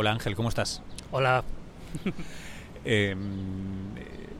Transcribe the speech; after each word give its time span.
Hola 0.00 0.12
Ángel, 0.12 0.36
¿cómo 0.36 0.48
estás? 0.48 0.80
Hola. 1.10 1.42
eh, 2.84 3.16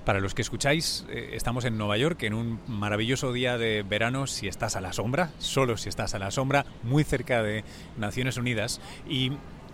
para 0.05 0.21
los 0.21 0.33
que 0.33 0.43
escucháis, 0.43 1.05
eh, 1.11 1.31
estamos 1.33 1.65
en 1.65 1.77
Nueva 1.77 1.97
York 1.97 2.23
en 2.23 2.35
un 2.35 2.61
maravilloso 2.69 3.33
día 3.33 3.59
de 3.59 3.83
verano 3.83 4.29
si 4.29 4.47
estás 4.47 4.77
a 4.77 4.81
la 4.81 4.93
sombra, 4.93 5.33
solo 5.41 5.77
si 5.77 5.89
estás 5.89 6.15
a 6.15 6.21
la 6.21 6.31
sombra, 6.31 6.65
muy 6.85 7.03
cerca 7.03 7.43
de 7.43 7.65
Naciones 7.97 8.37
Unidas. 8.37 8.81
Y 9.09 9.33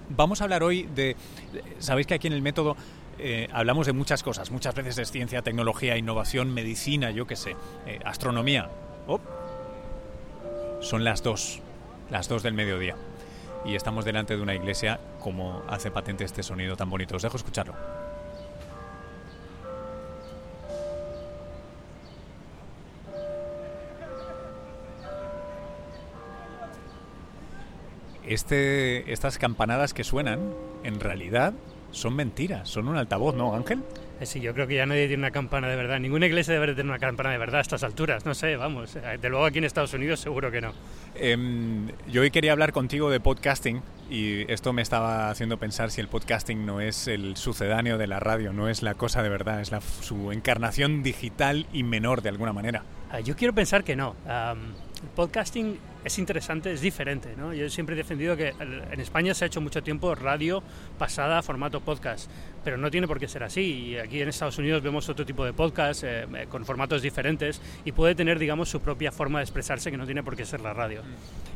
vamos 0.09 0.41
a 0.41 0.45
hablar 0.45 0.63
hoy 0.63 0.89
de... 0.95 1.17
Sabéis 1.81 2.07
que 2.07 2.15
aquí 2.15 2.29
en 2.29 2.33
el 2.33 2.41
método 2.41 2.79
eh, 3.19 3.49
hablamos 3.53 3.85
de 3.87 3.93
muchas 3.93 4.23
cosas, 4.23 4.51
muchas 4.51 4.75
veces 4.75 4.97
es 4.97 5.13
ciencia, 5.13 5.43
tecnología, 5.43 5.99
innovación, 5.99 6.55
medicina, 6.55 7.11
yo 7.11 7.27
qué 7.27 7.37
sé, 7.37 7.57
eh, 7.87 8.01
astronomía. 8.07 8.71
Oh. 9.07 9.21
Son 10.81 11.05
las 11.05 11.23
dos, 11.23 11.61
las 12.11 12.27
dos 12.27 12.43
del 12.43 12.55
mediodía. 12.55 12.97
Y 13.65 13.75
estamos 13.75 14.05
delante 14.05 14.37
de 14.37 14.43
una 14.43 14.55
iglesia 14.55 15.01
como 15.21 15.63
hace 15.69 15.91
patente 15.91 16.25
este 16.25 16.43
sonido 16.43 16.77
tan 16.77 16.91
bonito. 16.91 17.17
Os 17.17 17.23
dejo 17.23 17.37
escucharlo. 17.37 17.75
Este, 28.27 29.13
estas 29.13 29.39
campanadas 29.39 29.93
que 29.93 30.03
suenan, 30.03 30.55
en 30.83 30.99
realidad, 30.99 31.53
son 31.91 32.17
mentiras, 32.17 32.69
son 32.69 32.89
un 32.89 32.97
altavoz, 32.97 33.35
¿no, 33.35 33.55
Ángel? 33.55 33.83
Eh, 34.21 34.27
sí, 34.27 34.41
yo 34.41 34.55
creo 34.55 34.67
que 34.67 34.77
ya 34.77 34.87
nadie 34.87 35.07
tiene 35.09 35.23
una 35.23 35.31
campana 35.31 35.69
de 35.69 35.77
verdad. 35.77 35.99
Ninguna 36.01 36.27
iglesia 36.27 36.55
debe 36.55 36.69
tener 36.69 36.87
una 36.87 36.99
campana 36.99 37.31
de 37.31 37.39
verdad 37.39 37.59
a 37.59 37.61
estas 37.61 37.83
alturas. 37.83 38.25
No 38.25 38.35
sé, 38.35 38.57
vamos. 38.57 38.97
Eh, 38.97 39.19
de 39.21 39.29
luego 39.29 39.45
aquí 39.45 39.59
en 39.59 39.65
Estados 39.65 39.93
Unidos 39.93 40.21
seguro 40.21 40.51
que 40.51 40.61
no. 40.61 40.73
Eh, 41.17 41.37
yo 42.11 42.23
hoy 42.23 42.31
quería 42.31 42.53
hablar 42.53 42.73
contigo 42.73 43.11
de 43.11 43.21
podcasting 43.21 43.83
y 44.11 44.51
esto 44.53 44.73
me 44.73 44.83
estaba 44.83 45.31
haciendo 45.31 45.59
pensar 45.59 45.91
si 45.91 46.01
el 46.01 46.09
podcasting 46.09 46.67
no 46.67 46.81
es 46.81 47.09
el 47.09 47.37
sucedáneo 47.37 47.99
de 47.99 48.07
la 48.07 48.21
radio, 48.21 48.53
no 48.53 48.69
es 48.69 48.83
la 48.83 48.95
cosa 48.95 49.23
de 49.23 49.29
verdad, 49.29 49.61
es 49.61 49.71
su 50.01 50.33
encarnación 50.33 51.03
digital 51.03 51.67
y 51.73 51.85
menor 51.85 52.23
de 52.23 52.31
alguna 52.31 52.53
manera. 52.53 52.83
Uh, 53.13 53.23
yo 53.23 53.37
quiero 53.37 53.55
pensar 53.55 53.85
que 53.85 53.97
no. 53.97 54.17
El 55.05 55.11
podcasting 55.11 55.79
es 56.05 56.19
interesante, 56.19 56.73
es 56.73 56.81
diferente. 56.81 57.35
¿no? 57.37 57.53
Yo 57.53 57.69
siempre 57.71 57.95
he 57.95 57.97
defendido 57.97 58.37
que 58.37 58.55
en 58.59 59.01
España 59.01 59.35
se 59.35 59.45
ha 59.45 59.47
hecho 59.47 59.61
mucho 59.61 59.83
tiempo 59.83 60.15
radio 60.15 60.63
pasada 60.99 61.39
a 61.39 61.43
formato 61.43 61.81
podcast, 61.81 62.31
pero 62.65 62.77
no 62.77 62.91
tiene 62.91 63.07
por 63.07 63.19
qué 63.21 63.29
ser 63.29 63.43
así. 63.43 63.61
Y 63.61 63.99
aquí 63.99 64.21
en 64.21 64.29
Estados 64.29 64.59
Unidos 64.59 64.83
vemos 64.83 65.09
otro 65.09 65.25
tipo 65.25 65.45
de 65.45 65.53
podcast 65.53 66.05
eh, 66.05 66.27
eh, 66.35 66.47
con 66.49 66.65
formatos 66.65 67.03
diferentes 67.03 67.61
y 67.85 67.93
puede 67.93 68.15
tener, 68.15 68.39
digamos, 68.39 68.69
su 68.69 68.81
propia 68.81 69.13
forma 69.13 69.39
de 69.39 69.45
expresarse 69.45 69.91
que 69.91 69.97
no 69.97 70.07
tiene 70.07 70.23
por 70.23 70.37
qué 70.37 70.45
ser 70.45 70.61
la 70.61 70.73
radio. 70.73 71.03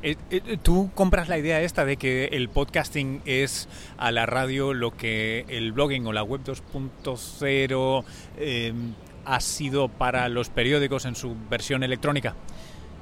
Eh, 0.03 0.17
eh, 0.31 0.59
¿Tú 0.62 0.91
compras 0.95 1.29
la 1.29 1.39
idea 1.39 1.61
esta 1.61 1.85
de 1.85 1.97
que 1.97 2.27
el 2.27 2.49
podcasting 2.49 3.21
es 3.25 3.69
a 3.97 4.12
la 4.12 4.27
radio 4.27 4.73
lo 4.73 4.97
que 4.97 5.45
el 5.49 5.73
blogging 5.73 6.07
o 6.07 6.12
la 6.12 6.23
web 6.23 6.43
2.0 6.45 8.05
eh, 8.37 8.73
ha 9.25 9.41
sido 9.41 9.89
para 9.89 10.29
los 10.29 10.51
periódicos 10.51 11.05
en 11.05 11.17
su 11.17 11.37
versión 11.51 11.83
electrónica? 11.83 12.37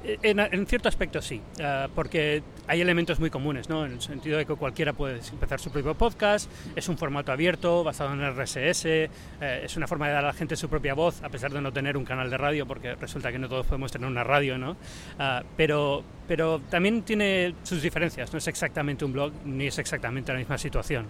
En, 0.03 0.39
en, 0.39 0.67
cierto 0.67 0.87
aspecto 0.87 1.21
sí, 1.21 1.41
uh, 1.59 1.89
porque 1.93 2.43
hay 2.67 2.81
elementos 2.81 3.19
muy 3.19 3.29
comunes, 3.29 3.67
¿no? 3.67 3.85
en 3.85 3.93
el 3.93 4.01
sentido 4.01 4.37
de 4.37 4.45
que 4.45 4.55
cualquiera 4.55 4.93
puede 4.93 5.19
empezar 5.31 5.59
su 5.59 5.71
propio 5.71 5.95
podcast, 5.95 6.49
es 6.75 6.87
un 6.87 6.97
formato 6.97 7.31
abierto, 7.31 7.83
basado 7.83 8.13
en 8.13 8.21
RSS, 8.21 8.85
eh, 8.85 9.09
es 9.41 9.75
una 9.75 9.87
forma 9.87 10.07
de 10.07 10.13
dar 10.13 10.23
a 10.23 10.27
la 10.27 10.33
gente 10.33 10.55
su 10.55 10.69
propia 10.69 10.93
voz, 10.93 11.21
a 11.23 11.29
pesar 11.29 11.51
de 11.51 11.61
no 11.61 11.73
tener 11.73 11.97
un 11.97 12.05
canal 12.05 12.29
de 12.29 12.37
radio, 12.37 12.65
porque 12.65 12.95
resulta 12.95 13.31
que 13.31 13.39
no 13.39 13.49
todos 13.49 13.65
podemos 13.65 13.91
tener 13.91 14.07
una 14.07 14.23
radio, 14.23 14.57
¿no? 14.57 14.71
Uh, 14.71 15.43
pero, 15.55 16.03
pero 16.27 16.61
también 16.69 17.01
tiene 17.03 17.55
sus 17.63 17.81
diferencias, 17.81 18.31
no 18.31 18.37
es 18.37 18.47
exactamente 18.47 19.03
un 19.03 19.13
blog, 19.13 19.33
ni 19.45 19.67
es 19.67 19.77
exactamente 19.79 20.31
la 20.31 20.39
misma 20.39 20.57
situación. 20.57 21.07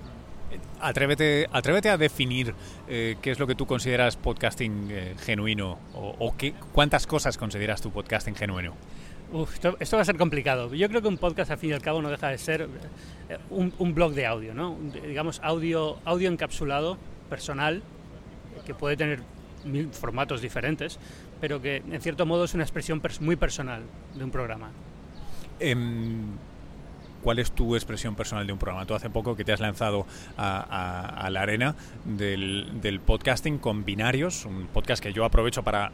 Atrévete, 0.80 1.48
atrévete 1.52 1.90
a 1.90 1.98
definir 1.98 2.54
eh, 2.88 3.18
qué 3.22 3.32
es 3.32 3.40
lo 3.40 3.48
que 3.48 3.56
tú 3.56 3.66
consideras 3.66 4.16
podcasting 4.16 4.88
eh, 4.92 5.16
genuino 5.20 5.80
o, 5.94 6.16
o 6.20 6.38
qué, 6.38 6.54
cuántas 6.72 7.08
cosas 7.08 7.38
consideras 7.38 7.82
tu 7.82 7.92
podcasting 7.92 8.36
genuino. 8.36 8.74
Uf, 9.32 9.56
esto, 9.56 9.76
esto, 9.80 9.98
va 9.98 10.04
a 10.04 10.06
ser 10.06 10.18
complicado. 10.18 10.74
Yo 10.74 10.88
creo 10.88 11.02
que 11.02 11.08
un 11.10 11.18
podcast, 11.18 11.52
al 11.52 11.58
fin 11.58 11.72
y 11.72 11.74
al 11.74 11.82
cabo, 11.82 12.02
no 12.02 12.10
deja 12.10 12.30
de 12.30 12.38
ser 12.38 12.70
un, 13.50 13.74
un 13.78 13.94
blog 13.94 14.14
de 14.14 14.26
audio, 14.26 14.54
¿no? 14.54 14.78
Digamos, 15.06 15.42
audio, 15.44 15.98
audio 16.06 16.30
encapsulado, 16.30 16.98
personal, 17.30 17.84
que 18.66 18.74
puede 18.74 18.96
tener 18.96 19.20
mil 19.66 19.90
formatos 19.92 20.42
diferentes, 20.42 20.98
pero 21.42 21.62
que 21.62 21.78
en 21.78 22.02
cierto 22.02 22.26
modo 22.26 22.46
es 22.46 22.54
una 22.54 22.64
expresión 22.64 23.02
pers 23.02 23.20
muy 23.20 23.36
personal 23.36 23.82
de 24.16 24.24
un 24.24 24.32
programa. 24.32 24.72
Eh, 25.60 25.76
¿Cuál 27.28 27.40
es 27.40 27.52
tu 27.52 27.76
expresión 27.76 28.16
personal 28.16 28.48
de 28.48 28.54
un 28.54 28.58
programa? 28.58 28.86
Tú 28.86 28.94
hace 28.94 29.10
poco 29.10 29.36
que 29.36 29.44
te 29.44 29.52
has 29.52 29.60
lanzado 29.60 30.06
a, 30.38 31.28
la 31.30 31.42
arena 31.42 31.76
del, 32.06 33.02
podcasting 33.06 33.58
con 33.58 33.84
binarios, 33.84 34.46
un 34.46 34.68
podcast 34.68 35.04
que 35.04 35.12
yo 35.12 35.26
aprovecho 35.26 35.62
para, 35.62 35.92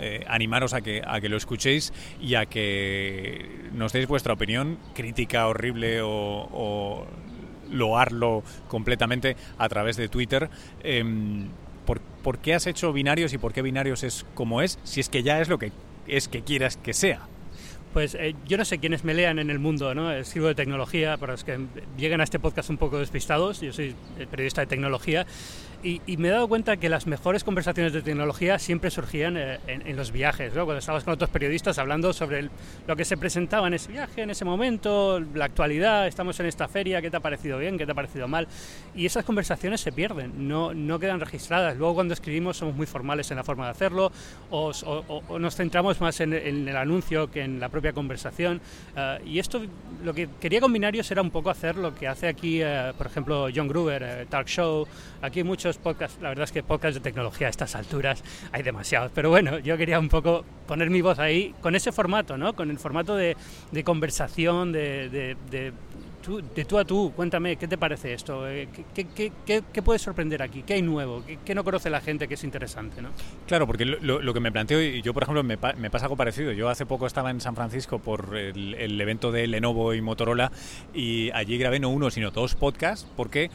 eh, 0.00 0.24
animaros 0.26 0.74
a 0.74 0.80
que, 0.80 1.00
a 1.06 1.20
que 1.20 1.28
lo 1.28 1.36
escuchéis 1.36 1.92
y 2.20 2.34
a 2.34 2.46
que 2.46 3.68
nos 3.72 3.92
deis 3.92 4.08
vuestra 4.08 4.32
opinión, 4.32 4.80
crítica 4.96 5.46
horrible 5.46 6.02
o, 6.02 6.08
o 6.10 7.06
loarlo 7.70 8.42
completamente 8.66 9.36
a 9.58 9.68
través 9.68 9.96
de 9.96 10.08
Twitter. 10.08 10.50
Eh, 10.82 11.04
¿por, 11.86 12.00
¿Por 12.00 12.38
qué 12.38 12.54
has 12.54 12.66
hecho 12.66 12.92
binarios 12.92 13.32
y 13.32 13.38
por 13.38 13.52
qué 13.52 13.62
binarios 13.62 14.02
es 14.02 14.26
como 14.34 14.60
es? 14.60 14.80
Si 14.82 14.98
es 14.98 15.08
que 15.08 15.22
ya 15.22 15.40
es 15.40 15.48
lo 15.48 15.60
que 15.60 15.70
es 16.08 16.26
que 16.26 16.42
quieras 16.42 16.76
que 16.76 16.94
sea 16.94 17.28
pues 17.92 18.14
eh, 18.14 18.34
yo 18.46 18.56
no 18.56 18.64
sé 18.64 18.78
quiénes 18.78 19.04
me 19.04 19.14
lean 19.14 19.38
en 19.38 19.50
el 19.50 19.58
mundo, 19.58 19.94
¿no? 19.94 20.12
Escribo 20.12 20.48
de 20.48 20.54
tecnología, 20.54 21.16
para 21.16 21.32
los 21.32 21.44
que 21.44 21.58
lleguen 21.96 22.20
a 22.20 22.24
este 22.24 22.38
podcast 22.38 22.70
un 22.70 22.78
poco 22.78 22.98
despistados, 22.98 23.60
yo 23.60 23.72
soy 23.72 23.94
periodista 24.30 24.60
de 24.60 24.66
tecnología, 24.66 25.26
y, 25.82 26.00
y, 26.06 26.16
me 26.16 26.28
he 26.28 26.30
dado 26.30 26.48
cuenta 26.48 26.76
que 26.76 26.88
las 26.88 27.06
mejores 27.06 27.44
conversaciones 27.44 27.92
de 27.92 28.02
tecnología 28.02 28.58
siempre 28.58 28.90
surgían 28.90 29.36
eh, 29.36 29.60
en, 29.66 29.86
en, 29.86 29.96
los 29.96 30.12
viajes, 30.12 30.54
¿no? 30.54 30.64
cuando 30.64 30.78
estabas 30.78 31.04
con 31.04 31.14
otros 31.14 31.30
periodistas 31.30 31.78
hablando 31.78 32.12
sobre 32.12 32.40
el, 32.40 32.50
lo 32.86 32.96
que 32.96 33.04
se 33.04 33.16
presentaba 33.16 33.68
en 33.68 33.74
ese 33.74 33.92
viaje, 33.92 34.22
en 34.22 34.30
ese 34.30 34.44
momento, 34.44 35.20
la 35.34 35.44
actualidad, 35.44 36.06
estamos 36.06 36.38
en 36.40 36.46
esta 36.46 36.68
feria, 36.68 37.00
¿qué 37.00 37.10
te 37.10 37.16
ha 37.16 37.20
parecido 37.20 37.58
bien, 37.58 37.78
qué 37.78 37.86
te 37.86 37.92
ha 37.92 37.94
parecido 37.94 38.26
mal? 38.28 38.48
Y 38.94 39.06
esas 39.06 39.24
conversaciones 39.24 39.80
se 39.80 39.92
pierden, 39.92 40.48
no, 40.48 40.74
no 40.74 40.98
quedan 40.98 41.20
registradas. 41.20 41.76
Luego 41.76 41.94
cuando 41.94 42.14
escribimos 42.14 42.56
somos 42.56 42.74
muy 42.74 42.86
formales 42.86 43.30
en 43.30 43.36
la 43.36 43.44
forma 43.44 43.66
de 43.66 43.70
hacerlo 43.70 44.10
o, 44.50 44.72
o, 44.84 45.22
o 45.28 45.38
nos 45.38 45.54
centramos 45.54 46.00
más 46.00 46.20
en, 46.20 46.32
en, 46.32 46.68
el 46.68 46.76
anuncio 46.76 47.30
que 47.30 47.42
en 47.42 47.60
la 47.60 47.68
propia 47.68 47.92
conversación. 47.92 48.60
Uh, 48.96 49.24
y 49.26 49.38
esto, 49.38 49.62
lo 50.02 50.14
que 50.14 50.28
quería 50.40 50.60
con 50.60 50.72
Binarios 50.72 51.10
era 51.10 51.22
un 51.22 51.30
poco 51.30 51.50
hacer 51.50 51.76
lo 51.76 51.94
que 51.94 52.08
hace 52.08 52.28
aquí, 52.28 52.62
uh, 52.62 52.94
por 52.96 53.06
ejemplo, 53.06 53.48
John 53.54 53.68
Gruber, 53.68 54.24
uh, 54.24 54.28
Talk 54.28 54.46
Show, 54.46 54.86
aquí 55.22 55.42
muchos 55.42 55.67
podcasts, 55.76 56.18
la 56.22 56.30
verdad 56.30 56.44
es 56.44 56.52
que 56.52 56.62
podcasts 56.62 56.94
de 56.94 57.00
tecnología 57.00 57.48
a 57.48 57.50
estas 57.50 57.74
alturas 57.74 58.24
hay 58.52 58.62
demasiados, 58.62 59.12
pero 59.14 59.28
bueno, 59.28 59.58
yo 59.58 59.76
quería 59.76 59.98
un 59.98 60.08
poco 60.08 60.44
poner 60.66 60.88
mi 60.88 61.02
voz 61.02 61.18
ahí 61.18 61.54
con 61.60 61.74
ese 61.74 61.92
formato, 61.92 62.38
¿no? 62.38 62.54
Con 62.54 62.70
el 62.70 62.78
formato 62.78 63.16
de, 63.16 63.36
conversación, 63.84 64.72
de, 64.72 65.36
tú, 66.66 66.78
a 66.78 66.84
tú, 66.84 67.12
cuéntame, 67.14 67.56
¿qué 67.56 67.66
te 67.66 67.78
parece 67.78 68.12
esto? 68.12 68.44
¿Qué, 68.94 69.06
qué, 69.14 69.62
qué, 69.72 69.82
puede 69.82 69.98
sorprender 69.98 70.42
aquí? 70.42 70.62
¿Qué 70.62 70.74
hay 70.74 70.82
nuevo? 70.82 71.22
¿Qué, 71.44 71.54
no 71.54 71.64
conoce 71.64 71.90
la 71.90 72.00
gente 72.00 72.28
que 72.28 72.34
es 72.34 72.44
interesante, 72.44 73.00
no? 73.00 73.10
Claro, 73.46 73.66
porque 73.66 73.84
lo, 73.84 74.34
que 74.34 74.40
me 74.40 74.52
planteo, 74.52 74.80
y 74.82 75.02
yo 75.02 75.14
por 75.14 75.22
ejemplo 75.22 75.42
me, 75.42 75.56
me, 75.76 75.90
pasa 75.90 76.06
algo 76.06 76.16
parecido, 76.16 76.52
yo 76.52 76.68
hace 76.68 76.86
poco 76.86 77.06
estaba 77.06 77.30
en 77.30 77.40
San 77.40 77.54
Francisco 77.54 77.98
por 77.98 78.36
el, 78.36 78.74
el 78.74 79.00
evento 79.00 79.32
de 79.32 79.46
Lenovo 79.46 79.94
y 79.94 80.00
Motorola 80.00 80.52
y 80.92 81.30
allí 81.32 81.56
grabé 81.58 81.80
no 81.80 81.88
uno, 81.88 82.10
sino 82.10 82.30
dos 82.30 82.54
podcasts, 82.54 83.08
porque 83.16 83.50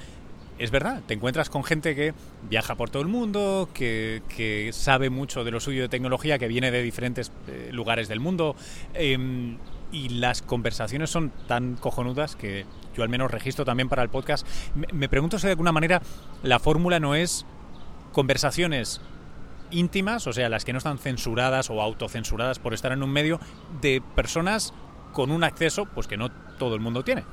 es 0.60 0.72
verdad, 0.72 1.02
te 1.06 1.14
encuentras 1.14 1.50
con 1.50 1.64
gente 1.64 1.96
que 1.96 2.14
viaja 2.50 2.76
por 2.76 2.90
todo 2.90 3.02
el 3.02 3.08
mundo, 3.08 3.70
que, 3.74 4.22
que 4.36 4.72
sabe 4.74 5.10
mucho 5.10 5.44
de 5.44 5.52
lo 5.52 5.60
suyo 5.60 5.82
de 5.82 5.90
tecnología, 5.90 6.38
que 6.40 6.48
viene 6.48 6.72
de 6.72 6.82
diferentes 6.82 7.32
eh, 7.48 7.70
lugares 7.72 8.08
del 8.08 8.20
mundo. 8.20 8.56
Eh, 8.94 9.58
y 9.92 10.10
las 10.10 10.42
conversaciones 10.42 11.12
son 11.12 11.32
tan 11.48 11.76
cojonudas 11.76 12.36
que 12.36 12.66
yo 12.96 13.04
al 13.04 13.10
menos 13.10 13.30
registro 13.30 13.64
también 13.64 13.90
para 13.90 14.02
el 14.02 14.10
podcast. 14.10 14.46
Me, 14.76 14.88
me 14.92 15.08
pregunto 15.08 15.38
si 15.38 15.46
de 15.46 15.52
alguna 15.52 15.72
manera 15.72 16.02
la 16.42 16.60
fórmula 16.60 17.00
no 17.00 17.14
es 17.14 17.46
conversaciones 18.12 19.02
íntimas, 19.70 20.28
o 20.28 20.34
sea, 20.34 20.50
las 20.50 20.66
que 20.66 20.74
no 20.74 20.78
están 20.78 20.98
censuradas 20.98 21.70
o 21.70 21.82
autocensuradas 21.82 22.60
por 22.60 22.74
estar 22.74 22.92
en 22.92 23.04
un 23.04 23.12
medio, 23.12 23.40
de 23.82 24.02
personas 24.16 24.74
con 25.12 25.32
un 25.32 25.44
acceso 25.44 25.86
pues 25.86 26.08
que 26.08 26.18
no 26.18 26.32
todo 26.58 26.76
el 26.76 26.82
mundo 26.82 27.04
tiene. 27.04 27.24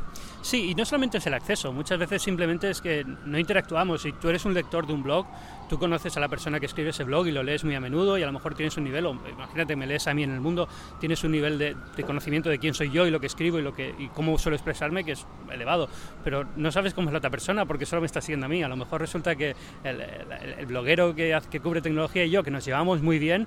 Sí, 0.42 0.70
y 0.70 0.74
no 0.74 0.84
solamente 0.86 1.18
es 1.18 1.26
el 1.26 1.34
acceso, 1.34 1.70
muchas 1.72 1.98
veces 1.98 2.22
simplemente 2.22 2.70
es 2.70 2.80
que 2.80 3.04
no 3.04 3.38
interactuamos. 3.38 4.02
Si 4.02 4.12
tú 4.12 4.28
eres 4.30 4.44
un 4.46 4.54
lector 4.54 4.86
de 4.86 4.94
un 4.94 5.02
blog, 5.02 5.26
tú 5.68 5.78
conoces 5.78 6.16
a 6.16 6.20
la 6.20 6.28
persona 6.28 6.58
que 6.58 6.66
escribe 6.66 6.90
ese 6.90 7.04
blog 7.04 7.26
y 7.26 7.30
lo 7.30 7.42
lees 7.42 7.62
muy 7.62 7.74
a 7.74 7.80
menudo 7.80 8.16
y 8.16 8.22
a 8.22 8.26
lo 8.26 8.32
mejor 8.32 8.54
tienes 8.54 8.76
un 8.78 8.84
nivel, 8.84 9.04
o 9.04 9.12
imagínate, 9.12 9.76
me 9.76 9.86
lees 9.86 10.06
a 10.08 10.14
mí 10.14 10.22
en 10.22 10.32
el 10.32 10.40
mundo, 10.40 10.66
tienes 10.98 11.22
un 11.24 11.32
nivel 11.32 11.58
de, 11.58 11.76
conocimiento 12.06 12.48
de 12.48 12.58
quién 12.58 12.72
soy 12.72 12.90
yo 12.90 13.06
y 13.06 13.10
lo 13.10 13.20
que 13.20 13.26
escribo 13.26 13.58
y, 13.58 13.62
lo 13.62 13.74
que, 13.74 13.94
y 13.98 14.08
cómo 14.08 14.38
suelo 14.38 14.56
expresarme 14.56 15.04
que 15.04 15.12
es 15.12 15.26
elevado. 15.52 15.88
Pero 16.24 16.46
no 16.56 16.72
sabes 16.72 16.94
cómo 16.94 17.08
es 17.08 17.12
la 17.12 17.18
otra 17.18 17.30
persona 17.30 17.66
porque 17.66 17.84
solo 17.84 18.00
me 18.00 18.06
está 18.06 18.22
siguiendo 18.22 18.46
a 18.46 18.48
mí. 18.48 18.62
A 18.62 18.68
lo 18.68 18.76
mejor 18.76 19.00
resulta 19.00 19.36
que 19.36 19.54
el, 19.84 20.00
el, 20.00 20.54
el 20.58 20.66
bloguero 20.66 21.14
que, 21.14 21.38
que 21.50 21.60
cubre 21.60 21.82
tecnología 21.82 22.24
y 22.24 22.30
yo, 22.30 22.42
que 22.42 22.50
nos 22.50 22.64
llevamos 22.64 23.02
muy 23.02 23.18
bien, 23.18 23.46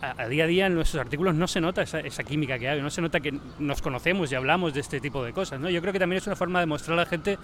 a, 0.00 0.26
día 0.28 0.44
a 0.44 0.46
día 0.46 0.66
en 0.66 0.74
nuestros 0.74 1.00
artículos 1.00 1.34
no 1.34 1.46
se 1.46 1.60
nota 1.60 1.82
esa, 1.82 2.00
esa, 2.00 2.22
química 2.24 2.58
que 2.58 2.68
hay, 2.68 2.80
no 2.80 2.90
se 2.90 3.02
nota 3.02 3.20
que 3.20 3.38
nos 3.58 3.82
conocemos 3.82 4.30
y 4.32 4.34
hablamos 4.34 4.74
de 4.74 4.80
este 4.80 5.00
tipo 5.00 5.24
de 5.24 5.32
cosas. 5.32 5.60
¿no? 5.60 5.70
Yo 5.70 5.80
creo 5.80 5.92
que 5.92 5.98
también 5.98 6.18
es 6.18 6.26
una 6.26 6.36
forma 6.36 6.60
de 6.60 6.66
mostrar 6.66 6.98
a 6.98 7.02
la 7.02 7.06
gente 7.06 7.38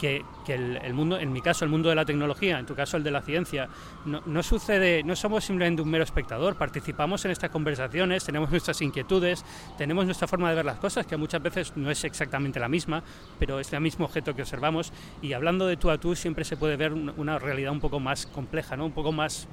que, 0.00 0.24
el, 0.48 0.94
mundo, 0.94 1.18
en 1.18 1.30
mi 1.30 1.42
caso 1.42 1.64
el 1.64 1.70
mundo 1.70 1.90
de 1.90 1.94
la 1.94 2.06
tecnología, 2.06 2.58
en 2.58 2.64
tu 2.64 2.74
caso 2.74 2.96
el 2.96 3.04
de 3.04 3.10
la 3.10 3.20
ciencia, 3.20 3.68
no, 4.06 4.42
sucede, 4.42 5.02
no 5.04 5.14
somos 5.14 5.44
simplemente 5.44 5.82
un 5.82 5.90
mero 5.90 6.04
espectador, 6.04 6.56
participamos 6.56 7.24
en 7.26 7.32
estas 7.32 7.50
conversaciones, 7.50 8.24
tenemos 8.24 8.50
nuestras 8.50 8.80
inquietudes, 8.80 9.44
tenemos 9.76 10.06
nuestra 10.06 10.26
forma 10.26 10.48
de 10.48 10.56
ver 10.56 10.64
las 10.64 10.78
cosas, 10.78 11.06
que 11.06 11.18
muchas 11.18 11.42
veces 11.42 11.76
no 11.76 11.90
es 11.90 12.02
exactamente 12.04 12.58
la 12.58 12.68
misma, 12.68 13.02
pero 13.38 13.60
es 13.60 13.72
el 13.72 13.80
mismo 13.82 14.06
objeto 14.06 14.34
que 14.34 14.42
observamos, 14.42 14.90
y 15.20 15.34
hablando 15.34 15.66
de 15.66 15.76
tú 15.76 15.90
a 15.90 15.98
tú 15.98 16.16
siempre 16.16 16.44
se 16.44 16.56
puede 16.56 16.76
ver 16.76 16.92
una 16.92 17.38
realidad 17.38 17.72
un 17.72 17.80
poco 17.80 18.00
más 18.00 18.26
compleja, 18.26 18.76
¿no? 18.76 18.86
un 18.86 18.92
poco 18.92 19.12
más, 19.12 19.48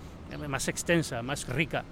más 0.48 0.68
extensa, 0.70 1.22
más 1.22 1.48
rica. 1.50 1.84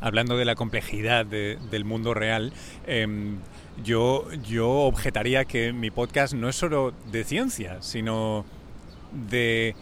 Hablando 0.00 0.36
de 0.36 0.44
la 0.44 0.54
complejidad 0.54 1.24
del 1.26 1.84
mundo 1.84 2.14
real, 2.14 2.52
em, 2.86 3.38
yo, 3.82 4.26
yo 4.42 4.68
objetaría 4.70 5.44
que 5.44 5.72
mi 5.72 5.90
podcast 5.90 6.34
no 6.34 6.48
es 6.48 6.56
solo 6.56 6.92
de 7.10 7.24
ciencia, 7.24 7.80
sino 7.80 8.44
de 9.28 9.74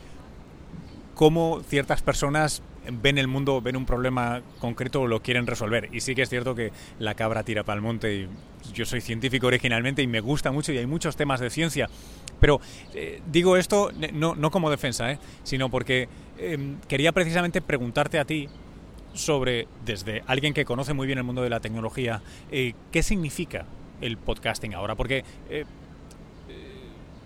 cómo 1.15 1.63
ciertas 1.69 2.03
personas 2.03 2.63
ven 2.91 3.19
el 3.19 3.29
mundo, 3.29 3.61
ven 3.61 3.77
un 3.77 3.87
problema 3.87 4.43
concreto 4.59 5.03
o 5.03 5.07
lo 5.07 5.23
quieren 5.23 5.47
resolver. 5.47 5.89
Y 5.93 6.01
sí 6.01 6.15
que 6.15 6.23
es 6.23 6.29
cierto 6.29 6.55
que 6.55 6.73
la 6.99 7.15
cabra 7.15 7.43
tira 7.43 7.63
para 7.65 7.77
el 7.77 7.83
monte 7.83 8.15
y 8.15 8.29
yo 8.73 8.85
soy 8.85 9.01
científico 9.01 9.47
originalmente 9.47 10.03
y 10.03 10.07
me 10.07 10.21
gusta 10.21 10.51
mucho 10.53 10.73
y 10.73 10.79
hay 10.79 10.87
muchos 10.87 11.17
temas 11.17 11.41
de 11.41 11.51
ciencia. 11.51 11.89
Pero 12.41 12.61
eh, 12.95 13.21
digo 13.31 13.57
esto 13.57 13.93
no, 14.13 14.35
no 14.35 14.51
como 14.51 14.71
defensa, 14.71 15.13
¿eh? 15.13 15.19
sino 15.45 15.71
porque 15.71 16.09
em, 16.39 16.77
quería 16.89 17.13
precisamente 17.13 17.61
preguntarte 17.61 18.19
a 18.19 18.25
ti 18.25 18.49
sobre, 19.15 19.69
desde 19.85 20.23
alguien 20.27 20.55
que 20.55 20.65
conoce 20.65 20.95
muy 20.95 21.07
bien 21.07 21.19
el 21.19 21.25
mundo 21.25 21.43
de 21.43 21.51
la 21.51 21.61
tecnología, 21.61 22.23
eh, 22.51 22.75
qué 22.91 23.03
significa 23.03 23.67
el 24.01 24.17
podcasting 24.17 24.75
ahora, 24.75 24.95
porque 24.95 25.25
eh, 25.49 25.65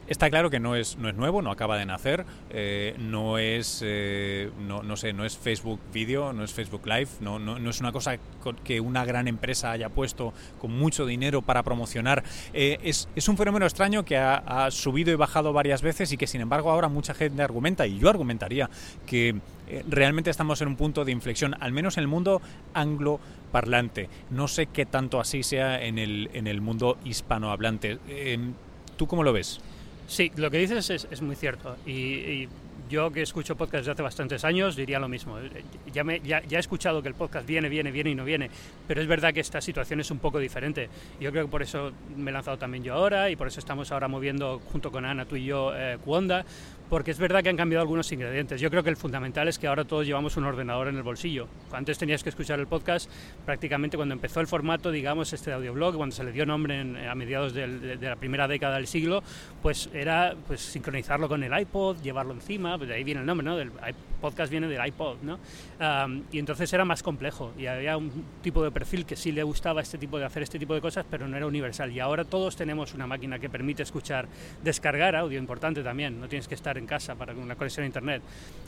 está 0.06 0.30
claro 0.30 0.50
que 0.50 0.60
no 0.60 0.76
es, 0.76 0.96
no 0.98 1.08
es 1.08 1.14
nuevo, 1.14 1.42
no 1.42 1.50
acaba 1.50 1.76
de 1.78 1.86
nacer, 1.86 2.24
eh, 2.50 2.94
no 2.98 3.38
es 3.38 3.82
eh, 3.84 4.50
no, 4.66 4.82
no, 4.82 4.96
sé, 4.96 5.12
no 5.12 5.24
es 5.24 5.36
Facebook 5.36 5.80
Video, 5.92 6.32
no 6.32 6.44
es 6.44 6.52
Facebook 6.52 6.86
Live, 6.86 7.08
no, 7.20 7.38
no, 7.38 7.58
no, 7.58 7.70
es 7.70 7.80
una 7.80 7.92
cosa 7.92 8.18
que 8.64 8.80
una 8.80 9.04
gran 9.04 9.28
empresa 9.28 9.70
haya 9.70 9.88
puesto 9.88 10.32
con 10.60 10.72
mucho 10.72 11.06
dinero 11.06 11.42
para 11.42 11.62
promocionar. 11.62 12.22
es, 12.52 13.08
es, 13.14 13.28
un 13.28 13.36
fenómeno 13.36 13.66
extraño 13.66 14.04
que 14.04 14.16
ha, 14.16 14.36
ha, 14.36 14.70
subido 14.70 15.12
y 15.12 15.16
bajado 15.16 15.52
varias 15.52 15.82
veces 15.82 16.12
y 16.12 16.16
que 16.16 16.26
sin 16.26 16.40
embargo 16.40 16.70
ahora 16.70 16.88
mucha 16.88 17.14
gente 17.14 17.42
argumenta, 17.42 17.86
y 17.86 17.98
yo 17.98 18.08
argumentaría, 18.08 18.70
que 19.06 19.36
realmente 19.88 20.30
estamos 20.30 20.60
en 20.60 20.68
un 20.68 20.76
punto 20.76 21.04
de 21.04 21.12
inflexión, 21.12 21.54
al 21.60 21.72
menos 21.72 21.96
en 21.96 22.02
el 22.02 22.08
mundo 22.08 22.40
anglo 22.74 23.20
parlante. 23.50 24.08
No 24.30 24.48
sé 24.48 24.66
qué 24.66 24.86
tanto 24.86 25.20
así 25.20 25.42
sea 25.42 25.82
en 25.82 25.98
el, 25.98 26.30
en 26.34 26.46
el 26.46 26.60
mundo 26.60 26.98
hispanohablante. 27.04 27.98
¿Tú 28.96 29.06
cómo 29.06 29.22
lo 29.22 29.32
ves? 29.32 29.60
Sí, 30.06 30.30
lo 30.36 30.50
que 30.50 30.58
dices 30.58 30.90
es, 30.90 31.22
muy 31.22 31.36
cierto. 31.36 31.76
y, 31.86 32.48
yo 32.88 33.10
que 33.10 33.22
escucho 33.22 33.56
podcast 33.56 33.82
desde 33.82 33.92
hace 33.92 34.02
bastantes 34.02 34.44
años 34.44 34.76
diría 34.76 34.98
lo 34.98 35.08
mismo. 35.08 35.38
Ya, 35.92 36.04
me, 36.04 36.20
ya, 36.20 36.42
he 36.48 36.58
escuchado 36.58 37.02
que 37.02 37.08
el 37.08 37.14
podcast 37.14 37.46
viene, 37.46 37.68
viene, 37.68 37.90
viene 37.90 38.10
y 38.10 38.14
no 38.14 38.24
viene, 38.24 38.50
pero 38.86 39.00
es 39.00 39.06
verdad 39.06 39.32
que 39.32 39.40
esta 39.40 39.60
situación 39.60 40.00
es 40.00 40.10
un 40.10 40.18
poco 40.18 40.38
diferente. 40.38 40.88
Yo 41.20 41.30
creo 41.30 41.46
que 41.46 41.50
por 41.50 41.62
eso 41.62 41.92
me 42.16 42.30
he 42.30 42.34
lanzado 42.34 42.58
también 42.58 42.84
yo 42.84 42.94
ahora 42.94 43.30
y 43.30 43.36
por 43.36 43.48
eso 43.48 43.60
estamos 43.60 43.92
ahora 43.92 44.08
moviendo 44.08 44.60
junto 44.72 44.90
con 44.90 45.04
Ana, 45.04 45.24
tú 45.24 45.36
y 45.36 45.44
yo, 45.44 45.72
eh, 45.74 45.98
porque 46.88 47.10
es 47.10 47.18
verdad 47.18 47.42
que 47.42 47.48
han 47.48 47.56
cambiado 47.56 47.82
algunos 47.82 48.10
ingredientes. 48.12 48.60
Yo 48.60 48.70
creo 48.70 48.82
que 48.82 48.90
el 48.90 48.96
fundamental 48.96 49.48
es 49.48 49.58
que 49.58 49.66
ahora 49.66 49.84
todos 49.84 50.06
llevamos 50.06 50.36
un 50.36 50.44
ordenador 50.44 50.88
en 50.88 50.96
el 50.96 51.02
bolsillo. 51.02 51.48
Antes 51.72 51.98
tenías 51.98 52.22
que 52.22 52.28
escuchar 52.28 52.60
el 52.60 52.66
podcast 52.66 53.10
prácticamente 53.44 53.96
cuando 53.96 54.14
empezó 54.14 54.40
el 54.40 54.46
formato, 54.46 54.90
digamos, 54.90 55.32
este 55.32 55.52
audioblog, 55.52 55.96
cuando 55.96 56.14
se 56.14 56.22
le 56.22 56.32
dio 56.32 56.46
nombre 56.46 57.08
a 57.08 57.14
mediados 57.14 57.54
de, 57.54 57.98
la 58.00 58.16
primera 58.16 58.46
década 58.46 58.76
del 58.76 58.86
siglo, 58.86 59.22
pues 59.62 59.90
era 59.92 60.34
pues 60.46 60.60
sincronizarlo 60.60 61.28
con 61.28 61.42
el 61.42 61.58
iPod, 61.58 62.00
llevarlo 62.02 62.34
encima, 62.34 62.75
pues 62.78 62.88
de 62.88 62.94
ahí 62.94 63.04
viene 63.04 63.20
el 63.20 63.26
nombre, 63.26 63.44
¿no? 63.44 63.56
Podcast 64.16 64.50
viene 64.50 64.68
del 64.68 64.84
iPod, 64.86 65.18
¿no? 65.22 65.38
y 66.32 66.38
entonces 66.38 66.72
era 66.72 66.84
más 66.84 67.02
complejo 67.02 67.52
y 67.58 67.66
había 67.66 67.96
un 67.96 68.10
tipo 68.42 68.62
de 68.62 68.70
perfil 68.70 69.04
que 69.04 69.16
sí 69.16 69.32
le 69.32 69.42
gustaba 69.42 69.82
este 69.82 69.98
tipo 69.98 70.18
de 70.18 70.24
hacer 70.24 70.42
este 70.42 70.58
tipo 70.58 70.74
de 70.74 70.80
cosas, 70.80 71.04
pero 71.08 71.28
no 71.28 71.36
era 71.36 71.46
universal. 71.46 71.92
Y 71.92 72.00
ahora 72.00 72.24
todos 72.24 72.56
tenemos 72.56 72.94
una 72.94 73.06
máquina 73.06 73.38
que 73.38 73.48
permite 73.48 73.82
escuchar, 73.82 74.26
descargar 74.62 75.16
audio, 75.16 75.38
importante 75.38 75.82
también. 75.82 76.20
No 76.20 76.28
tienes 76.28 76.48
que 76.48 76.54
estar 76.54 76.78
en 76.78 76.86
casa 76.86 77.14
para 77.14 77.32
una 77.34 77.56
conexión 77.56 77.84
a 77.84 77.86
internet 77.86 78.22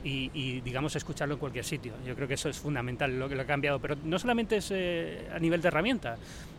y, 0.05 0.61
digamos 0.61 0.95
escucharlo 0.97 1.35
en 1.35 1.41
cualquier 1.41 1.65
sitio. 1.65 1.93
Yo 2.07 2.15
creo 2.15 2.29
que 2.29 2.35
eso 2.35 2.49
es 2.49 2.59
fundamental 2.59 3.19
lo 3.19 3.29
que 3.29 3.35
lo 3.35 3.43
ha 3.43 3.47
cambiado, 3.47 3.79
pero 3.79 3.97
no 4.05 4.19
solamente 4.19 4.57
es 4.57 4.71
eh, 4.71 5.29
a 5.35 5.39
nivel 5.39 5.61
de 5.61 5.69
herramienta, 5.69 6.17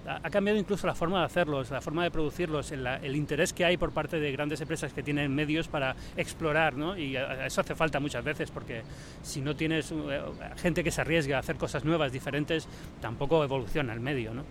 ha, 0.07 0.30
cambiado 0.30 0.57
incluso 0.57 0.88
la 0.88 0.95
forma 0.95 1.19
de 1.19 1.25
hacerlos, 1.25 1.69
la 1.71 1.81
forma 1.81 2.03
de 2.03 2.12
producirlos, 2.12 2.71
el, 2.71 2.86
el, 2.86 3.15
interés 3.15 3.53
que 3.53 3.65
hay 3.65 3.77
por 3.77 3.91
parte 3.91 4.19
de 4.19 4.31
grandes 4.31 4.62
empresas 4.62 4.94
que 4.94 5.03
tienen 5.03 5.33
medios 5.33 5.68
para 5.68 5.95
explorar, 6.18 6.75
¿no? 6.75 6.97
Y 6.97 7.15
eso 7.15 7.62
hace 7.62 7.75
falta 7.75 8.00
muchas 8.00 8.24
veces 8.24 8.50
porque 8.51 8.78
si 9.21 9.41
no 9.41 9.55
tienes 9.55 9.91
eh, 9.91 10.21
gente 10.57 10.83
que 10.83 10.91
se 10.91 11.01
arriesga 11.01 11.37
a 11.37 11.39
hacer 11.39 11.57
cosas 11.57 11.83
nuevas, 11.85 12.11
diferentes, 12.11 12.67
tampoco 13.01 13.43
evoluciona 13.43 13.93
el 13.93 13.99
medio, 13.99 14.33
¿no? 14.33 14.43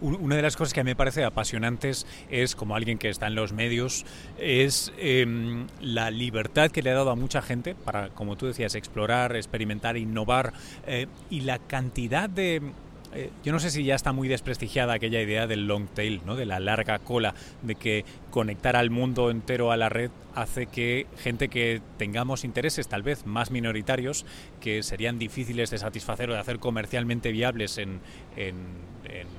Una 0.00 0.36
de 0.36 0.42
las 0.42 0.56
cosas 0.56 0.72
que 0.72 0.80
a 0.80 0.84
mí 0.84 0.90
me 0.90 0.96
parece 0.96 1.24
apasionantes 1.24 2.06
es, 2.30 2.56
como 2.56 2.74
alguien 2.74 2.98
que 2.98 3.10
está 3.10 3.26
en 3.26 3.34
los 3.34 3.52
medios, 3.52 4.04
es 4.38 4.92
em, 4.98 5.66
la 5.80 6.10
libertad 6.10 6.70
que 6.70 6.82
le 6.82 6.90
ha 6.90 6.94
dado 6.94 7.10
a 7.10 7.16
mucha 7.16 7.42
gente 7.42 7.74
para, 7.74 8.08
como 8.10 8.36
tú 8.36 8.46
decías, 8.46 8.74
explorar, 8.74 9.36
experimentar, 9.36 9.96
innovar 9.96 10.52
eh, 10.86 11.06
y 11.30 11.42
la 11.42 11.58
cantidad 11.58 12.28
de 12.28 12.62
eh, 13.14 13.30
yo 13.42 13.52
no 13.52 13.60
sé 13.60 13.70
si 13.70 13.84
ya 13.84 13.94
está 13.94 14.12
muy 14.12 14.28
desprestigiada 14.28 14.94
aquella 14.94 15.20
idea 15.20 15.46
del 15.46 15.66
long 15.66 15.86
tail, 15.88 16.20
¿no? 16.24 16.36
de 16.36 16.46
la 16.46 16.60
larga 16.60 16.98
cola, 16.98 17.34
de 17.62 17.74
que 17.74 18.04
conectar 18.30 18.76
al 18.76 18.90
mundo 18.90 19.30
entero 19.30 19.72
a 19.72 19.76
la 19.76 19.88
red 19.88 20.10
hace 20.34 20.66
que 20.66 21.06
gente 21.18 21.48
que 21.48 21.80
tengamos 21.96 22.44
intereses 22.44 22.88
tal 22.88 23.02
vez 23.02 23.24
más 23.26 23.50
minoritarios, 23.50 24.26
que 24.60 24.82
serían 24.82 25.18
difíciles 25.18 25.70
de 25.70 25.78
satisfacer 25.78 26.30
o 26.30 26.34
de 26.34 26.40
hacer 26.40 26.58
comercialmente 26.58 27.30
viables 27.30 27.78
en, 27.78 28.00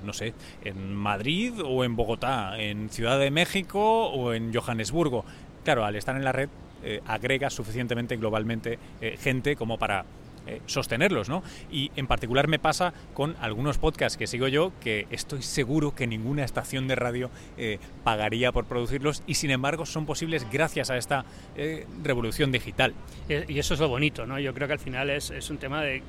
no 0.05 0.13
sé, 0.13 0.33
en 0.63 0.95
Madrid 0.95 1.53
o 1.63 1.83
en 1.83 1.97
Bogotá, 1.97 2.57
en 2.57 2.89
Ciudad 2.89 3.19
de 3.19 3.29
México 3.29 4.07
o 4.07 4.33
en 4.33 4.53
Johannesburgo. 4.53 5.25
Claro, 5.65 5.83
al 5.83 5.95
estar 5.95 6.15
en 6.15 6.23
la 6.23 6.31
red 6.31 6.49
eh, 6.87 7.01
agrega 7.07 7.49
suficientemente 7.49 8.15
globalmente 8.15 8.77
eh, 9.01 9.17
gente 9.19 9.55
como 9.55 9.79
para 9.79 10.05
eh, 10.47 10.61
sostenerlos, 10.65 11.29
¿no? 11.29 11.43
Y 11.71 11.91
en 11.95 12.07
particular 12.07 12.47
me 12.47 12.59
pasa 12.59 12.93
con 13.13 13.35
algunos 13.39 13.77
podcasts 13.77 14.17
que 14.17 14.27
sigo 14.27 14.47
yo 14.47 14.71
que 14.79 15.07
estoy 15.09 15.41
seguro 15.41 15.95
que 15.95 16.07
ninguna 16.07 16.43
estación 16.43 16.87
de 16.87 16.95
radio 16.95 17.29
eh, 17.57 17.79
pagaría 18.03 18.51
por 18.51 18.65
producirlos 18.65 19.23
y 19.25 19.35
sin 19.35 19.51
embargo 19.51 19.85
son 19.85 20.05
posibles 20.05 20.45
gracias 20.51 20.89
a 20.89 20.97
esta 20.97 21.25
eh, 21.55 21.87
revolución 22.03 22.51
digital. 22.51 22.93
Y 23.27 23.57
eso 23.57 23.73
es 23.73 23.79
lo 23.79 23.87
bonito, 23.87 24.25
¿no? 24.25 24.39
Yo 24.39 24.53
creo 24.53 24.67
que 24.67 24.73
al 24.73 24.79
final 24.79 25.09
es, 25.09 25.31
es 25.31 25.49
un 25.49 25.57
tema 25.57 25.81
de 25.81 26.03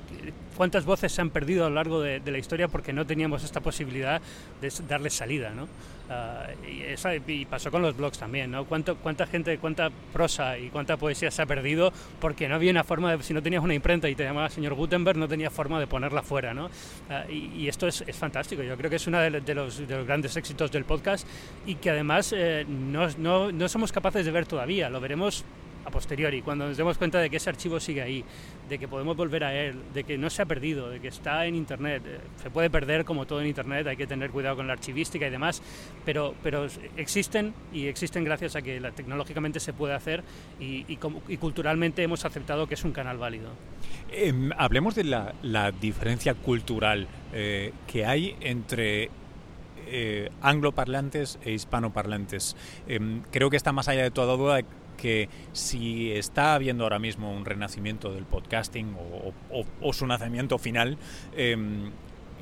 cuántas 0.57 0.85
voces 0.85 1.13
se 1.13 1.21
han 1.21 1.31
perdido 1.31 1.65
a 1.65 1.69
lo 1.69 1.77
largo 1.77 2.01
de, 2.01 2.21
de 2.21 2.31
la 2.31 2.39
historia 2.39 2.69
porque 2.69 2.93
no 2.93 3.07
teníamos 3.07 3.45
esta 3.45 3.61
posibilidad 3.61 4.21
de 4.61 4.73
darles 4.87 5.15
salida, 5.15 5.51
¿no? 5.51 5.67
Ah, 6.09 6.47
y, 6.67 7.45
pasó 7.47 7.71
con 7.71 7.83
los 7.83 7.97
blogs 7.97 8.19
también, 8.19 8.51
¿no? 8.51 8.65
¿Cuánto, 8.65 8.97
¿Cuánta 8.97 9.27
gente, 9.27 9.59
cuánta 9.59 9.91
prosa 10.13 10.57
y 10.57 10.69
cuánta 10.69 10.97
poesía 10.97 11.31
se 11.31 11.43
ha 11.43 11.47
perdido 11.47 11.93
porque 12.21 12.49
no 12.49 12.55
había 12.55 12.71
una 12.71 12.85
forma 12.85 13.17
de, 13.17 13.23
si 13.23 13.35
no 13.35 13.43
tenías 13.43 13.63
una 13.63 13.75
imprenta 13.75 14.09
y 14.09 14.15
te 14.15 14.23
llamaba 14.23 14.49
señor 14.49 14.75
Gutenberg, 14.75 15.19
no 15.19 15.27
tenía 15.27 15.51
forma 15.51 15.81
de 15.81 15.87
ponerla 15.89 16.23
fuera, 16.23 16.55
¿no? 16.55 16.71
Ah, 17.11 17.25
y, 17.29 17.67
esto 17.67 17.89
es, 17.89 18.05
es, 18.07 18.17
fantástico, 18.17 18.63
yo 18.63 18.77
creo 18.77 18.89
que 18.89 18.97
es 18.97 19.07
uno 19.07 19.19
de, 19.19 19.31
los, 19.31 19.45
de, 19.45 19.55
los, 19.55 20.07
grandes 20.07 20.37
éxitos 20.37 20.71
del 20.71 20.85
podcast 20.85 21.27
y 21.67 21.75
que 21.75 21.91
además 21.91 22.33
eh, 22.37 22.65
no, 22.69 23.09
no, 23.19 23.51
no 23.51 23.69
somos 23.69 23.91
capaces 23.91 24.25
de 24.25 24.31
ver 24.31 24.47
todavía, 24.47 24.89
lo 24.89 25.01
veremos 25.01 25.45
a 25.87 25.91
posteriori, 25.91 26.43
cuando 26.43 26.67
nos 26.67 26.77
demos 26.77 26.99
cuenta 26.99 27.21
de 27.21 27.31
que 27.31 27.37
ese 27.37 27.49
archivo 27.49 27.79
sigue 27.79 28.03
ahí, 28.03 28.25
de 28.69 28.79
que 28.79 28.89
podemos 28.89 29.17
volver 29.17 29.45
a 29.45 29.55
él, 29.55 29.81
de 29.95 30.03
que 30.03 30.19
no 30.19 30.29
se 30.29 30.43
ha 30.43 30.47
perdido, 30.47 30.91
de 30.91 31.01
que 31.01 31.09
está 31.09 31.47
en 31.47 31.55
Internet. 31.55 32.03
Eh, 32.05 32.19
se 32.43 32.51
puede 32.51 32.71
perder 32.71 33.05
como 33.05 33.27
todo 33.27 33.41
en 33.41 33.47
Internet, 33.47 33.87
hay 33.87 33.97
que 33.97 34.07
tener 34.07 34.31
cuidado 34.31 34.57
con 34.57 34.67
la 34.67 34.73
archivística 34.73 35.27
y 35.27 35.31
demás, 35.31 35.63
pero, 36.05 36.35
pero 36.43 36.67
existen 36.97 37.55
y 37.73 37.87
existen 37.87 38.25
gracias 38.25 38.57
a 38.57 38.63
que 38.63 38.81
la, 38.81 38.91
tecnológicamente 38.91 39.61
se 39.61 39.73
puede 39.73 39.95
hacer 39.95 40.25
y, 40.59 40.85
y, 40.89 40.97
culturalmente 41.37 42.03
hemos 42.03 42.25
aceptado 42.25 42.67
que 42.67 42.75
es 42.75 42.85
un 42.85 42.93
canal 42.93 43.19
válido. 43.19 43.51
Em, 44.11 44.51
hablemos 44.57 44.95
de 44.95 45.05
la, 45.05 45.35
la 45.43 45.71
diferencia 45.71 46.35
cultural 46.35 47.07
eh, 47.33 47.73
que 47.87 48.05
hay 48.05 48.37
entre 48.41 49.11
eh, 49.89 50.31
angloparlantes 50.43 51.39
e 51.45 51.53
hispanoparlantes. 51.53 52.57
Em, 52.89 53.23
creo 53.31 53.51
que 53.51 53.57
está 53.57 53.73
más 53.73 53.87
allá 53.87 54.03
de 54.03 54.11
toda 54.11 54.37
duda 54.37 54.61
que 54.97 55.29
si 55.53 56.13
está 56.13 56.55
habiendo 56.55 56.85
ahora 56.85 56.99
mismo 56.99 57.33
un 57.33 57.45
renacimiento 57.45 58.13
del 58.13 58.25
podcasting 58.25 58.97
o, 59.81 59.93
su 59.93 60.07
nacimiento 60.07 60.59
final, 60.59 60.99
em, 61.37 61.91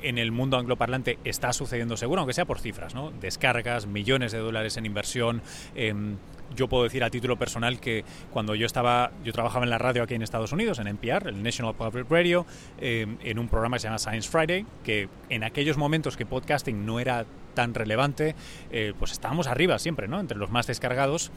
en 0.01 0.17
el 0.17 0.31
mundo 0.31 0.57
angloparlante 0.57 1.17
está 1.23 1.53
sucediendo 1.53 1.97
seguro, 1.97 2.21
aunque 2.21 2.33
sea 2.33 2.45
por 2.45 2.59
cifras, 2.59 2.93
¿no? 2.93 3.11
Descargas, 3.11 3.87
millones 3.87 4.31
de 4.31 4.39
dólares 4.39 4.77
en 4.77 4.85
inversión. 4.85 5.41
Em, 5.73 6.17
yo 6.55 6.67
puedo 6.67 6.83
decir 6.83 7.03
a 7.03 7.09
título 7.09 7.37
personal 7.37 7.79
que 7.79 8.05
cuando 8.31 8.55
yo 8.55 8.65
estaba, 8.65 9.11
yo 9.23 9.33
trabajaba 9.33 9.65
en 9.65 9.71
la 9.71 9.77
radio 9.77 10.03
aquí 10.03 10.13
en 10.13 10.21
Estados 10.21 10.51
Unidos, 10.51 10.79
en 10.79 10.87
NPR, 10.87 11.29
el 11.29 11.41
National 11.41 11.75
Public 11.75 12.05
Radio, 12.09 12.45
em, 12.79 13.17
en 13.23 13.39
un 13.39 13.47
programa 13.47 13.77
que 13.77 13.81
se 13.81 13.87
llama 13.87 13.99
Science 13.99 14.29
Friday, 14.29 14.65
que 14.83 15.09
en 15.29 15.43
aquellos 15.43 15.77
momentos 15.77 16.17
que 16.17 16.25
podcasting 16.25 16.85
no 16.85 16.99
era 16.99 17.25
tan 17.55 17.73
relevante, 17.73 18.35
eh, 18.71 18.93
pues 18.99 19.11
estábamos 19.11 19.47
arriba 19.47 19.79
siempre, 19.79 20.07
¿no? 20.07 20.19
Entre 20.19 20.37
los 20.37 20.51
más 20.51 20.67
descargados 20.67 21.31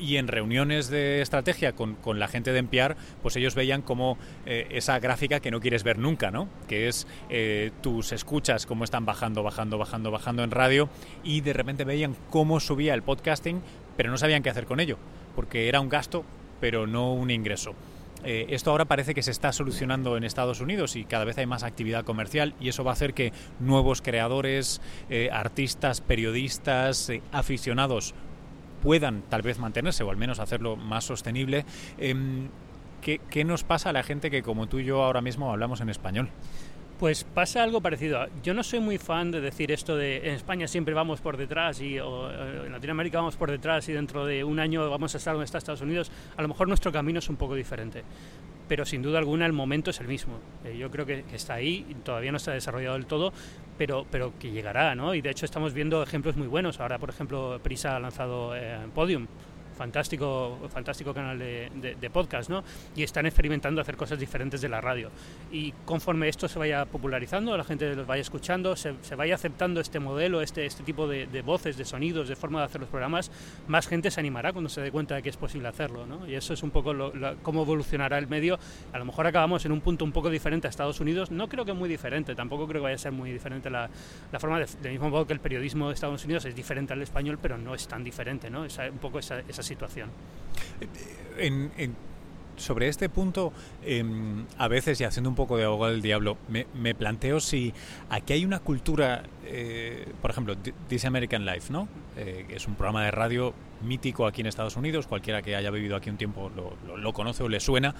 y 0.00 0.16
en 0.16 0.28
reuniones 0.28 0.88
de 0.88 1.20
estrategia 1.20 1.72
con, 1.72 1.94
con, 1.94 2.18
la 2.18 2.28
gente 2.28 2.52
de 2.52 2.58
Empiar, 2.58 2.96
pues 3.22 3.36
ellos 3.36 3.54
veían 3.54 3.82
como 3.82 4.18
eh, 4.46 4.66
esa 4.70 4.98
gráfica 4.98 5.40
que 5.40 5.50
no 5.50 5.60
quieres 5.60 5.84
ver 5.84 5.98
nunca, 5.98 6.30
¿no? 6.30 6.48
Que 6.66 6.88
es 6.88 7.06
eh, 7.30 7.70
tus 7.82 8.12
escuchas 8.12 8.66
cómo 8.66 8.84
están 8.84 9.04
bajando, 9.04 9.42
bajando, 9.42 9.78
bajando, 9.78 10.10
bajando 10.10 10.44
en 10.44 10.50
radio 10.50 10.88
y 11.22 11.40
de 11.40 11.52
repente 11.52 11.84
veían 11.84 12.16
cómo 12.30 12.60
subía 12.60 12.94
el 12.94 13.02
podcasting, 13.02 13.60
pero 13.96 14.10
no 14.10 14.18
sabían 14.18 14.42
qué 14.42 14.50
hacer 14.50 14.66
con 14.66 14.80
ello, 14.80 14.98
porque 15.34 15.68
era 15.68 15.80
un 15.80 15.88
gasto, 15.88 16.24
pero 16.60 16.86
no 16.86 17.12
un 17.12 17.30
ingreso. 17.30 17.74
Eh, 18.24 18.46
esto 18.50 18.72
ahora 18.72 18.86
parece 18.86 19.14
que 19.14 19.22
se 19.22 19.30
está 19.30 19.52
solucionando 19.52 20.16
en 20.16 20.24
Estados 20.24 20.60
Unidos 20.60 20.96
y 20.96 21.04
cada 21.04 21.24
vez 21.24 21.38
hay 21.38 21.46
más 21.46 21.62
actividad 21.62 22.04
comercial 22.04 22.54
y 22.60 22.68
eso 22.68 22.82
va 22.82 22.90
a 22.90 22.94
hacer 22.94 23.14
que 23.14 23.32
nuevos 23.60 24.02
creadores, 24.02 24.80
eh, 25.08 25.28
artistas, 25.32 26.00
periodistas, 26.00 27.12
aficionados 27.30 28.14
puedan 28.82 29.22
tal 29.28 29.42
vez 29.42 29.58
mantenerse 29.58 30.02
o 30.04 30.10
al 30.10 30.16
menos 30.16 30.38
hacerlo 30.38 30.76
más 30.76 31.04
sostenible. 31.04 31.64
Em, 31.98 32.48
¿qué, 33.00 33.20
¿Qué 33.30 33.44
nos 33.44 33.64
pasa 33.64 33.90
a 33.90 33.92
la 33.92 34.02
gente 34.02 34.30
que 34.30 34.42
como 34.42 34.66
tú 34.66 34.78
y 34.78 34.84
yo 34.84 35.02
ahora 35.02 35.20
mismo 35.20 35.50
hablamos 35.50 35.80
en 35.80 35.88
español? 35.88 36.30
Pues 36.98 37.22
pasa 37.22 37.62
algo 37.62 37.80
parecido. 37.80 38.26
Yo 38.42 38.54
no 38.54 38.64
soy 38.64 38.80
muy 38.80 38.98
fan 38.98 39.30
de 39.30 39.40
decir 39.40 39.70
esto 39.70 39.96
de 39.96 40.16
en 40.16 40.34
España 40.34 40.66
siempre 40.66 40.94
vamos 40.94 41.20
por 41.20 41.36
detrás 41.36 41.80
y 41.80 42.00
o, 42.00 42.28
en 42.28 42.72
Latinoamérica 42.72 43.18
vamos 43.18 43.36
por 43.36 43.52
detrás 43.52 43.88
y 43.88 43.92
dentro 43.92 44.26
de 44.26 44.42
un 44.42 44.58
año 44.58 44.90
vamos 44.90 45.14
a 45.14 45.18
estar 45.18 45.34
donde 45.34 45.44
está 45.44 45.58
Estados 45.58 45.80
Unidos. 45.80 46.10
A 46.36 46.42
lo 46.42 46.48
mejor 46.48 46.66
nuestro 46.66 46.90
camino 46.90 47.20
es 47.20 47.28
un 47.28 47.36
poco 47.36 47.54
diferente, 47.54 48.02
pero 48.68 48.84
sin 48.84 49.02
duda 49.02 49.18
alguna 49.18 49.46
el 49.46 49.52
momento 49.52 49.90
es 49.90 50.00
el 50.00 50.08
mismo. 50.08 50.38
Eh, 50.64 50.76
yo 50.78 50.90
creo 50.90 51.06
que, 51.06 51.24
está 51.32 51.54
ahí, 51.54 51.96
todavía 52.04 52.30
no 52.30 52.36
está 52.36 52.52
desarrollado 52.52 52.94
del 52.94 53.06
todo, 53.06 53.32
pero, 53.76 54.06
pero 54.10 54.32
que 54.38 54.50
llegará, 54.50 54.94
¿no? 54.94 55.14
Y 55.14 55.22
de 55.22 55.30
hecho 55.30 55.44
estamos 55.46 55.72
viendo 55.72 56.02
ejemplos 56.02 56.36
muy 56.36 56.46
buenos. 56.46 56.78
Ahora, 56.80 56.98
por 56.98 57.10
ejemplo, 57.10 57.58
Prisa 57.62 57.96
ha 57.96 58.00
lanzado 58.00 58.54
eh, 58.54 58.78
Podium 58.94 59.26
fantástico, 59.78 60.58
fantástico 60.70 61.14
canal 61.14 61.38
de, 61.38 61.70
de, 61.76 61.94
de, 61.94 62.10
podcast, 62.10 62.50
¿no? 62.50 62.64
Y 62.96 63.04
están 63.04 63.26
experimentando 63.26 63.80
hacer 63.80 63.96
cosas 63.96 64.18
diferentes 64.18 64.60
de 64.60 64.68
la 64.68 64.80
radio. 64.80 65.10
Y 65.52 65.72
conforme 65.84 66.28
esto 66.28 66.48
se 66.48 66.58
vaya 66.58 66.84
popularizando, 66.84 67.56
la 67.56 67.62
gente 67.62 67.94
los 67.94 68.06
vaya 68.06 68.20
escuchando, 68.20 68.74
se, 68.74 68.94
se 69.02 69.14
vaya 69.14 69.36
aceptando 69.36 69.80
este 69.80 70.00
modelo, 70.00 70.42
este, 70.42 70.66
este 70.66 70.82
tipo 70.82 71.06
de, 71.06 71.28
de, 71.28 71.42
voces, 71.42 71.76
de 71.76 71.84
sonidos, 71.84 72.28
de 72.28 72.34
forma 72.34 72.58
de 72.58 72.64
hacer 72.66 72.80
los 72.80 72.90
programas, 72.90 73.30
más 73.68 73.86
gente 73.86 74.10
se 74.10 74.18
animará 74.18 74.52
cuando 74.52 74.68
se 74.68 74.80
dé 74.80 74.90
cuenta 74.90 75.14
de 75.14 75.22
que 75.22 75.28
es 75.28 75.36
posible 75.36 75.68
hacerlo, 75.68 76.06
¿no? 76.06 76.26
Y 76.28 76.34
eso 76.34 76.52
es 76.52 76.62
un 76.64 76.70
poco 76.70 76.92
lo, 76.92 77.14
lo, 77.14 77.36
cómo 77.42 77.62
evolucionará 77.62 78.18
el 78.18 78.26
medio. 78.26 78.58
A 78.92 78.98
lo 78.98 79.04
mejor 79.04 79.28
acabamos 79.28 79.64
en 79.64 79.70
un 79.70 79.80
punto 79.80 80.04
un 80.04 80.12
poco 80.12 80.28
diferente 80.28 80.66
a 80.66 80.70
Estados 80.70 80.98
Unidos, 80.98 81.30
no 81.30 81.48
creo 81.48 81.64
que 81.64 81.72
muy 81.72 81.88
diferente, 81.88 82.34
tampoco 82.34 82.66
creo 82.66 82.80
que 82.80 82.84
vaya 82.84 82.96
a 82.96 82.98
ser 82.98 83.12
muy 83.12 83.30
diferente 83.30 83.70
la, 83.70 83.88
la 84.32 84.40
forma, 84.40 84.58
de, 84.58 84.66
del 84.82 84.92
mismo 84.92 85.08
modo 85.08 85.24
que 85.24 85.34
el 85.34 85.40
periodismo 85.40 85.86
de 85.86 85.94
Estados 85.94 86.24
Unidos 86.24 86.44
es 86.46 86.56
diferente 86.56 86.94
al 86.94 87.02
español, 87.02 87.38
pero 87.40 87.56
no 87.58 87.76
es 87.76 87.86
tan 87.86 88.02
diferente, 88.02 88.50
¿no? 88.50 88.64
Esa, 88.64 88.90
un 88.90 88.98
poco 88.98 89.20
esa, 89.20 89.38
esa 89.46 89.62
situación. 89.68 90.10
Sobre 92.58 92.88
este 92.88 93.08
punto, 93.08 93.52
eh, 93.84 94.04
a 94.58 94.66
veces, 94.66 95.00
y 95.00 95.04
haciendo 95.04 95.30
un 95.30 95.36
poco 95.36 95.56
de 95.56 95.64
abogado 95.64 95.92
del 95.92 96.02
diablo, 96.02 96.36
me, 96.48 96.94
planteo 96.94 97.38
si 97.38 97.72
aquí 98.10 98.32
hay 98.32 98.44
una 98.44 98.58
cultura, 98.58 99.22
eh, 99.46 100.12
por 100.20 100.32
ejemplo, 100.32 100.56
This 100.88 101.04
American 101.04 101.46
Life, 101.46 101.72
¿no? 101.72 101.88
Eh, 102.16 102.46
es 102.50 102.66
un 102.66 102.74
programa 102.74 103.04
de 103.04 103.12
radio 103.12 103.54
mítico 103.82 104.26
aquí 104.26 104.40
en 104.40 104.48
Estados 104.48 104.76
Unidos, 104.76 105.06
cualquiera 105.06 105.40
que 105.40 105.54
haya 105.54 105.70
vivido 105.70 105.94
aquí 105.94 106.10
un 106.10 106.16
tiempo 106.16 106.50
lo, 106.50 107.12
conoce 107.12 107.44
o 107.44 107.48
le 107.48 107.60
suena. 107.60 107.94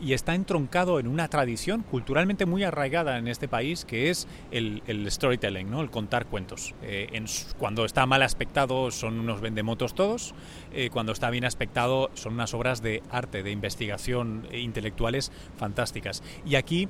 Y 0.00 0.14
está 0.14 0.34
entroncado 0.34 0.98
en 0.98 1.06
una 1.06 1.28
tradición 1.28 1.82
culturalmente 1.82 2.46
muy 2.46 2.64
arraigada 2.64 3.18
en 3.18 3.28
este 3.28 3.48
país 3.48 3.84
que 3.84 4.10
es 4.10 4.26
el, 4.50 4.82
el 4.86 5.10
storytelling, 5.10 5.70
¿no? 5.70 5.82
el 5.82 5.90
contar 5.90 6.26
cuentos. 6.26 6.74
Eh, 6.82 7.08
en, 7.12 7.26
cuando 7.58 7.84
está 7.84 8.06
mal 8.06 8.22
aspectado 8.22 8.90
son 8.90 9.20
unos 9.20 9.40
vendemotos 9.40 9.94
todos, 9.94 10.34
eh, 10.72 10.88
cuando 10.90 11.12
está 11.12 11.30
bien 11.30 11.44
aspectado 11.44 12.10
son 12.14 12.34
unas 12.34 12.54
obras 12.54 12.82
de 12.82 13.02
arte, 13.10 13.42
de 13.42 13.50
investigación 13.50 14.46
intelectuales 14.52 15.30
fantásticas. 15.58 16.22
Y 16.46 16.54
aquí 16.54 16.88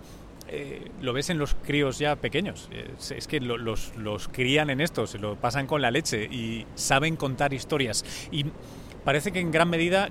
eh, 0.49 0.91
lo 1.01 1.13
ves 1.13 1.31
en 1.31 1.39
los 1.39 1.55
críos 1.55 1.99
ya 1.99 2.17
pequeños. 2.17 2.69
Es, 2.99 3.13
es 3.13 3.27
que 3.29 3.41
lo, 3.41 3.57
los, 3.57 3.93
los, 3.97 4.29
crían 4.29 4.71
en 4.71 4.81
esto, 4.81 5.07
se 5.07 5.19
lo 5.19 5.37
pasan 5.37 5.67
con 5.67 5.81
la 5.81 5.91
leche 5.91 6.25
y 6.25 6.67
saben 6.75 7.17
contar 7.17 7.53
historias. 7.53 8.05
Y 8.33 8.47
parece 9.05 9.31
que 9.31 9.41
en 9.41 9.53
gran 9.53 9.71
medida 9.71 10.11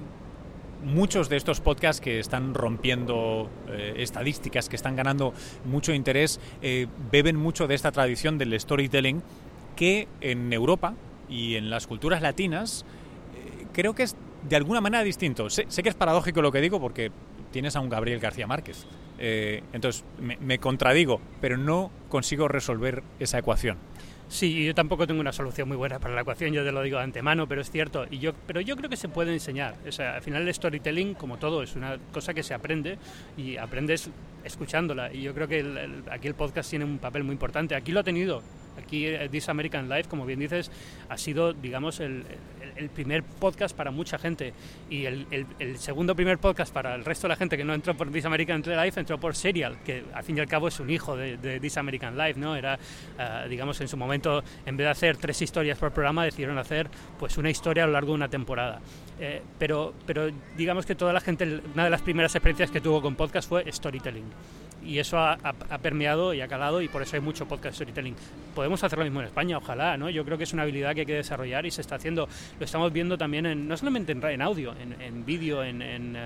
muchos 0.83 1.29
de 1.29 1.37
estos 1.37 1.59
podcasts 1.59 2.01
que 2.01 2.19
están 2.19 2.53
rompiendo 2.53 3.49
eh, 3.69 3.95
estadísticas, 3.97 4.69
que 4.69 4.75
están 4.75 4.95
ganando 4.95 5.33
mucho 5.65 5.93
interés, 5.93 6.39
eh, 6.61 6.87
beben 7.11 7.35
mucho 7.35 7.67
de 7.67 7.75
esta 7.75 7.91
tradición 7.91 8.37
del 8.37 8.59
storytelling 8.59 9.21
que 9.75 10.07
en 10.21 10.51
Europa 10.53 10.93
y 11.29 11.55
en 11.55 11.69
las 11.69 11.87
culturas 11.87 12.21
latinas 12.21 12.85
eh, 13.35 13.65
creo 13.73 13.93
que 13.93 14.03
es 14.03 14.15
de 14.47 14.55
alguna 14.55 14.81
manera 14.81 15.03
distinto. 15.03 15.49
Sé, 15.49 15.65
que 15.65 15.89
es 15.89 15.95
paradójico 15.95 16.41
lo 16.41 16.51
que 16.51 16.61
digo 16.61 16.79
porque 16.79 17.11
tienes 17.51 17.75
a 17.75 17.81
un 17.81 17.89
Gabriel 17.89 18.19
García 18.19 18.47
Márquez. 18.47 18.85
Entonces 19.21 20.05
me 20.17 20.59
contradigo, 20.59 21.19
pero 21.41 21.57
no 21.57 21.91
consigo 22.07 22.47
resolver 22.47 23.03
esa 23.19 23.37
ecuación. 23.37 23.77
Sí, 24.29 24.63
yo 24.63 24.75
tampoco 24.75 25.07
tengo 25.07 25.21
una 25.21 25.31
solución 25.31 25.67
muy 25.67 25.75
buena 25.75 25.97
para 25.97 26.13
la 26.13 26.21
ecuación, 26.21 26.53
yo 26.53 26.63
te 26.63 26.71
lo 26.71 26.83
digo 26.83 26.99
de 26.99 27.03
antemano, 27.03 27.47
pero 27.47 27.61
es 27.61 27.71
cierto. 27.71 28.05
Y 28.11 28.19
yo, 28.19 28.33
pero 28.45 28.61
yo 28.61 28.75
creo 28.75 28.87
que 28.87 28.95
se 28.95 29.09
puede 29.09 29.33
enseñar. 29.33 29.73
O 29.87 29.91
sea, 29.91 30.15
al 30.15 30.21
final 30.21 30.47
el 30.47 30.53
storytelling, 30.53 31.15
como 31.15 31.37
todo, 31.37 31.63
es 31.63 31.75
una 31.75 31.97
cosa 32.13 32.35
que 32.35 32.43
se 32.43 32.53
aprende 32.53 32.99
y 33.37 33.57
aprendes 33.57 34.11
escuchándola. 34.43 35.11
Y 35.11 35.23
yo 35.23 35.33
creo 35.33 35.47
que 35.47 35.61
el, 35.61 36.03
aquí 36.11 36.27
el 36.27 36.35
podcast 36.35 36.69
tiene 36.69 36.85
un 36.85 36.99
papel 36.99 37.23
muy 37.23 37.33
importante. 37.33 37.73
Aquí 37.73 37.91
lo 37.91 38.01
ha 38.01 38.03
tenido. 38.03 38.43
Aquí 38.77 39.07
This 39.31 39.49
American 39.49 39.89
Life, 39.89 40.07
como 40.07 40.27
bien 40.27 40.39
dices, 40.39 40.71
ha 41.09 41.17
sido, 41.17 41.53
digamos, 41.53 41.99
el, 41.99 42.23
el, 42.79 42.89
primer 42.89 43.23
podcast 43.23 43.75
para 43.75 43.91
mucha 43.91 44.17
gente. 44.17 44.53
Y 44.89 45.05
el, 45.05 45.45
segundo 45.77 46.15
primer 46.15 46.37
podcast 46.37 46.73
para 46.73 46.95
el 46.95 47.05
resto 47.05 47.27
de 47.27 47.29
la 47.29 47.35
gente 47.35 47.57
que 47.57 47.63
no 47.63 47.73
entró 47.73 47.95
por 47.95 48.11
This 48.11 48.25
American 48.25 48.61
Life, 48.61 48.99
entró 48.99 49.19
por 49.19 49.35
Serial, 49.35 49.79
que 49.83 50.03
al 50.13 50.23
fin 50.23 50.37
y 50.37 50.39
al 50.39 50.47
cabo 50.47 50.67
es 50.67 50.79
un 50.79 50.89
hijo 50.89 51.15
de, 51.15 51.37
de 51.37 51.59
This 51.59 51.77
American 51.77 52.17
Life, 52.17 52.39
¿no? 52.39 52.55
Era, 52.55 52.77
uh, 53.17 53.47
digamos, 53.47 53.79
en 53.81 53.87
su 53.87 53.97
momento, 53.97 54.43
en 54.65 54.77
vez 54.77 54.85
de 54.85 54.91
hacer 54.91 55.17
tres 55.17 55.41
historias 55.41 55.77
por 55.77 55.91
programa, 55.91 56.25
decidieron 56.25 56.57
hacer 56.57 56.89
pues 57.17 57.37
una 57.37 57.49
historia 57.49 57.83
a 57.83 57.87
lo 57.87 57.93
largo 57.93 58.09
de 58.09 58.15
una 58.15 58.29
temporada. 58.29 58.81
Eh, 59.19 59.41
pero, 59.57 59.93
pero 60.05 60.29
digamos 60.55 60.85
que 60.85 60.95
toda 60.95 61.11
la 61.11 61.19
gente, 61.19 61.61
una 61.73 61.83
de 61.83 61.89
las 61.89 62.01
primeras 62.01 62.33
experiencias 62.35 62.71
que 62.71 62.81
tuvo 62.81 63.01
con 63.01 63.15
podcast 63.15 63.49
fue 63.49 63.69
storytelling 63.71 64.25
y 64.83 64.99
eso 64.99 65.17
ha, 65.17 65.33
ha, 65.33 65.77
permeado 65.79 66.33
y 66.33 66.41
ha 66.41 66.47
calado 66.47 66.81
y 66.81 66.87
por 66.87 67.01
eso 67.01 67.15
hay 67.15 67.21
mucho 67.21 67.47
podcast 67.47 67.75
storytelling. 67.75 68.15
Podemos 68.55 68.83
hacer 68.83 68.97
lo 68.97 69.05
mismo 69.05 69.19
en 69.21 69.27
España, 69.27 69.57
ojalá, 69.57 69.97
¿no? 69.97 70.09
Yo 70.09 70.25
creo 70.25 70.37
que 70.37 70.43
es 70.43 70.53
una 70.53 70.63
habilidad 70.63 70.93
que 70.93 71.01
hay 71.01 71.05
que 71.05 71.15
desarrollar 71.15 71.65
y 71.65 71.71
se 71.71 71.81
está 71.81 71.95
haciendo, 71.95 72.27
lo 72.59 72.65
estamos 72.65 72.91
viendo 72.91 73.17
también 73.17 73.45
en, 73.45 73.67
no 73.67 73.77
solamente 73.77 74.11
en, 74.11 74.23
en 74.23 74.41
audio, 74.41 74.73
en, 74.79 75.01
en 75.01 75.25
vídeo, 75.25 75.63
en, 75.63 75.81
en, 75.81 76.15
uh, 76.15 76.19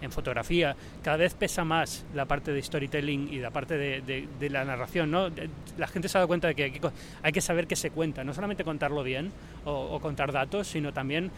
en, 0.00 0.12
fotografía, 0.12 0.76
cada 1.02 1.18
vez 1.18 1.34
pesa 1.34 1.64
más 1.64 2.04
la 2.14 2.24
parte 2.24 2.52
de 2.52 2.62
storytelling 2.62 3.32
y 3.32 3.38
la 3.38 3.50
parte 3.50 3.76
de, 3.76 4.00
de, 4.00 4.28
de 4.38 4.50
la 4.50 4.64
narración, 4.64 5.10
¿no? 5.10 5.28
La 5.76 5.86
gente 5.86 6.08
se 6.08 6.18
ha 6.18 6.20
dado 6.20 6.28
cuenta 6.28 6.48
de 6.48 6.54
que 6.54 6.64
hay 6.64 6.70
que, 6.72 6.90
hay 7.22 7.32
que 7.32 7.40
saber 7.40 7.66
qué 7.66 7.76
se 7.76 7.90
cuenta, 7.90 8.24
no 8.24 8.34
solamente 8.34 8.64
contarlo 8.64 9.02
bien 9.02 9.32
o, 9.64 9.72
o 9.72 10.00
contar 10.00 10.32
datos, 10.32 10.66
sino 10.68 10.92
también 10.92 11.30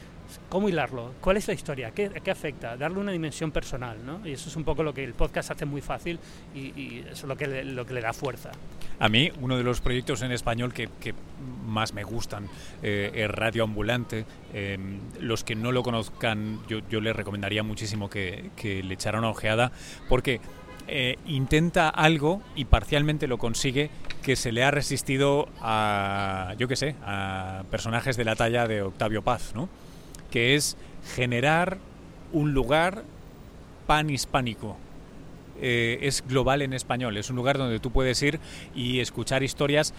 cómo 0.49 0.69
hilarlo, 0.69 1.15
cuál 1.21 1.37
es 1.37 1.49
la 1.49 1.55
historia, 1.55 1.91
qué, 1.93 2.11
qué, 2.23 2.31
afecta, 2.31 2.77
darle 2.77 2.99
una 2.99 3.13
dimensión 3.13 3.51
personal, 3.51 3.99
¿no? 4.05 4.27
Y 4.27 4.33
eso 4.33 4.49
es 4.49 4.57
un 4.57 4.65
poco 4.65 4.83
lo 4.83 4.95
que 4.95 5.05
el 5.05 5.15
podcast 5.15 5.51
hace 5.51 5.65
muy 5.65 5.81
fácil 5.81 6.19
y, 6.55 6.59
y 6.81 7.05
eso 7.11 7.13
es 7.13 7.25
lo 7.25 7.37
que, 7.37 7.47
le, 7.47 7.65
lo 7.65 7.85
que 7.85 7.95
le 7.95 8.01
da 8.01 8.13
fuerza. 8.13 8.51
A 8.99 9.09
mí, 9.09 9.31
uno 9.41 9.57
de 9.57 9.63
los 9.63 9.81
proyectos 9.81 10.23
en 10.23 10.31
español 10.31 10.75
que, 10.75 10.89
que 11.01 11.15
más 11.65 11.95
me 11.95 12.05
gustan 12.05 12.49
eh, 12.83 13.11
es 13.15 13.31
Radio 13.31 13.65
Ambulante. 13.65 14.27
Eh, 14.53 14.79
los 15.21 15.43
que 15.43 15.55
no 15.55 15.73
lo 15.73 15.83
conozcan, 15.83 16.61
yo, 16.69 16.81
yo 16.91 17.01
les 17.01 17.17
recomendaría 17.17 17.63
muchísimo 17.63 18.11
que, 18.11 18.50
que 18.57 18.83
le 18.83 18.95
echaran 18.95 19.21
una 19.21 19.31
ojeada 19.31 19.73
porque 20.09 20.41
eh, 20.89 21.19
intenta 21.27 21.89
algo 21.89 22.43
y 22.57 22.65
parcialmente 22.65 23.29
lo 23.29 23.39
consigue 23.39 23.91
que 24.23 24.37
se 24.37 24.53
le 24.53 24.65
ha 24.65 24.71
resistido 24.71 25.49
a, 25.61 26.55
yo 26.59 26.69
qué 26.69 26.77
sé, 26.77 26.97
a 27.05 27.63
personajes 27.71 28.17
de 28.17 28.25
la 28.25 28.37
talla 28.37 28.67
de 28.67 28.83
Octavio 28.83 29.23
Paz, 29.23 29.53
¿no? 29.55 29.69
que 30.31 30.55
es 30.55 30.77
generar 31.15 31.79
un 32.33 32.53
lugar 32.55 33.05
panhispánico. 33.87 34.77
Eh, 35.63 35.99
es 36.03 36.25
global 36.27 36.63
en 36.63 36.73
español, 36.73 37.17
es 37.19 37.29
un 37.29 37.37
lugar 37.37 37.59
donde 37.59 37.81
tú 37.81 37.91
puedes 37.91 38.23
ir 38.23 38.41
y 38.75 39.01
escuchar 39.01 39.43
historias, 39.43 39.93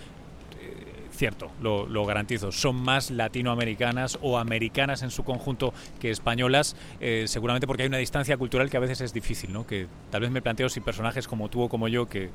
cierto, 1.11 1.51
lo, 1.61 1.85
lo, 1.87 2.05
garantizo, 2.05 2.51
son 2.51 2.75
más 2.75 3.11
latinoamericanas 3.11 4.17
o 4.21 4.37
americanas 4.37 5.03
en 5.03 5.11
su 5.11 5.23
conjunto 5.23 5.73
que 5.99 6.09
españolas, 6.09 6.75
eh, 6.99 7.25
seguramente 7.27 7.67
porque 7.67 7.83
hay 7.83 7.89
una 7.89 7.97
distancia 7.97 8.37
cultural 8.37 8.69
que 8.69 8.77
a 8.77 8.79
veces 8.79 9.01
es 9.01 9.13
difícil, 9.13 9.53
¿no? 9.53 9.67
que 9.67 9.87
tal 10.09 10.21
vez 10.21 10.31
me 10.31 10.41
planteo 10.41 10.69
si 10.69 10.79
personajes 10.79 11.27
como 11.27 11.49
tú 11.49 11.63
o 11.63 11.69
como 11.69 11.87
yo, 11.87 12.07
que 12.07 12.29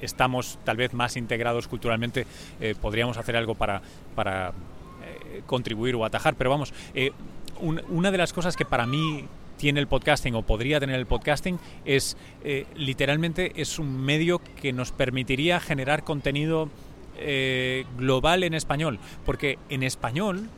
estamos 0.00 0.58
tal 0.64 0.76
vez 0.76 0.92
más 0.92 1.16
integrados 1.16 1.68
culturalmente, 1.68 2.26
eh, 2.60 2.74
podríamos 2.80 3.16
hacer 3.16 3.36
algo 3.36 3.54
para, 3.54 3.80
para 4.14 4.48
eh, 4.48 5.42
contribuir 5.46 5.94
o 5.94 6.04
atajar, 6.04 6.34
pero 6.36 6.50
vamos, 6.50 6.72
un, 7.60 7.80
una 7.88 8.10
de 8.10 8.18
las 8.18 8.32
cosas 8.32 8.56
que 8.56 8.64
para 8.64 8.86
mí 8.86 9.26
tiene 9.56 9.78
el 9.78 9.86
podcasting 9.86 10.34
o 10.34 10.42
podría 10.42 10.80
tener 10.80 10.98
el 10.98 11.06
podcasting 11.06 11.60
es 11.84 12.16
literalmente 12.74 13.52
es 13.54 13.78
un 13.78 14.04
medio 14.04 14.40
que 14.60 14.72
nos 14.72 14.90
permitiría 14.90 15.60
generar 15.60 16.02
contenido 16.02 16.68
eh, 17.16 17.84
global 17.96 18.42
en 18.44 18.54
español, 18.54 18.98
porque 19.24 19.58
en 19.68 19.82
español 19.82 20.48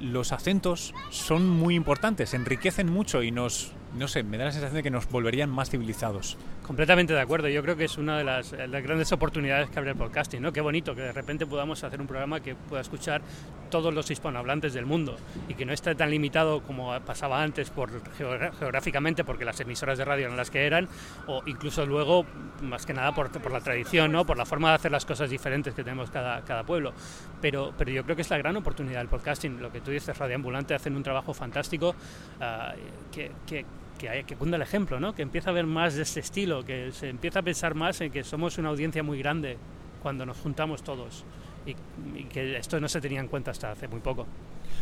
los 0.00 0.32
acentos 0.32 0.94
son 1.10 1.48
muy 1.48 1.74
importantes, 1.74 2.34
enriquecen 2.34 2.90
mucho 2.90 3.22
y 3.22 3.30
nos, 3.30 3.72
no 3.98 4.08
sé, 4.08 4.22
me 4.22 4.36
da 4.36 4.46
la 4.46 4.52
sensación 4.52 4.76
de 4.76 4.82
que 4.82 4.90
nos 4.90 5.08
volverían 5.08 5.50
más 5.50 5.70
civilizados. 5.70 6.36
Completamente 6.66 7.14
de 7.14 7.20
acuerdo. 7.20 7.48
Yo 7.48 7.62
creo 7.62 7.76
que 7.76 7.84
es 7.84 7.96
una 7.96 8.18
de 8.18 8.24
las, 8.24 8.52
grandes 8.52 9.12
oportunidades 9.12 9.70
que 9.70 9.78
abre 9.78 9.92
el 9.92 9.96
podcasting, 9.96 10.42
¿no? 10.42 10.52
Qué 10.52 10.60
bonito 10.60 10.96
que 10.96 11.02
de 11.02 11.12
repente 11.12 11.46
podamos 11.46 11.84
hacer 11.84 12.00
un 12.00 12.08
programa 12.08 12.40
que 12.40 12.56
pueda 12.56 12.82
escuchar 12.82 13.22
todos 13.70 13.94
los 13.94 14.10
hispanohablantes 14.10 14.74
del 14.74 14.84
mundo 14.84 15.16
y 15.48 15.54
que 15.54 15.64
no 15.64 15.72
esté 15.72 15.94
tan 15.94 16.10
limitado 16.10 16.62
como 16.62 16.98
pasaba 17.02 17.40
antes 17.40 17.70
por 17.70 17.90
geográficamente, 18.58 19.22
porque 19.22 19.44
las 19.44 19.60
emisoras 19.60 19.96
de 19.96 20.04
radio 20.04 20.26
eran 20.26 20.36
las 20.36 20.50
que 20.50 20.66
eran, 20.66 20.88
o 21.28 21.40
incluso 21.46 21.86
luego, 21.86 22.26
más 22.62 22.84
que 22.84 22.94
nada, 22.94 23.12
por, 23.12 23.52
la 23.52 23.60
tradición, 23.60 24.10
¿no? 24.10 24.26
Por 24.26 24.36
la 24.36 24.44
forma 24.44 24.70
de 24.70 24.74
hacer 24.74 24.90
las 24.90 25.06
cosas 25.06 25.30
diferentes 25.30 25.72
que 25.72 25.84
tenemos 25.84 26.10
cada, 26.10 26.42
cada 26.42 26.64
pueblo. 26.64 26.92
Pero, 27.40 27.74
pero 27.78 27.92
yo 27.92 28.02
creo 28.02 28.16
que 28.16 28.22
es 28.22 28.30
la 28.30 28.38
gran 28.38 28.56
oportunidad 28.56 28.98
del 28.98 29.08
podcasting. 29.08 29.62
Lo 29.62 29.70
que 29.70 29.80
tú 29.80 29.92
dices, 29.92 30.18
Radio 30.18 30.34
Ambulante, 30.34 30.74
hacen 30.74 30.96
un 30.96 31.04
trabajo 31.04 31.32
fantástico 31.32 31.94
que, 33.12 33.30
que 33.46 33.64
que, 33.96 34.24
que 34.26 34.36
cunda 34.36 34.56
el 34.56 34.62
ejemplo, 34.62 35.00
¿no? 35.00 35.14
que 35.14 35.22
empieza 35.22 35.50
a 35.50 35.52
ver 35.52 35.66
más 35.66 35.94
de 35.94 36.02
este 36.02 36.20
estilo, 36.20 36.64
que 36.64 36.92
se 36.92 37.08
empieza 37.08 37.40
a 37.40 37.42
pensar 37.42 37.74
más 37.74 38.00
en 38.00 38.10
que 38.10 38.24
somos 38.24 38.58
una 38.58 38.68
audiencia 38.68 39.02
muy 39.02 39.18
grande 39.18 39.56
cuando 40.02 40.24
nos 40.24 40.38
juntamos 40.38 40.82
todos 40.82 41.24
y, 41.66 42.24
que 42.24 42.56
esto 42.56 42.80
no 42.80 42.88
se 42.88 43.00
tenía 43.00 43.20
en 43.20 43.28
cuenta 43.28 43.50
hasta 43.50 43.72
hace 43.72 43.88
muy 43.88 44.00
poco. 44.00 44.26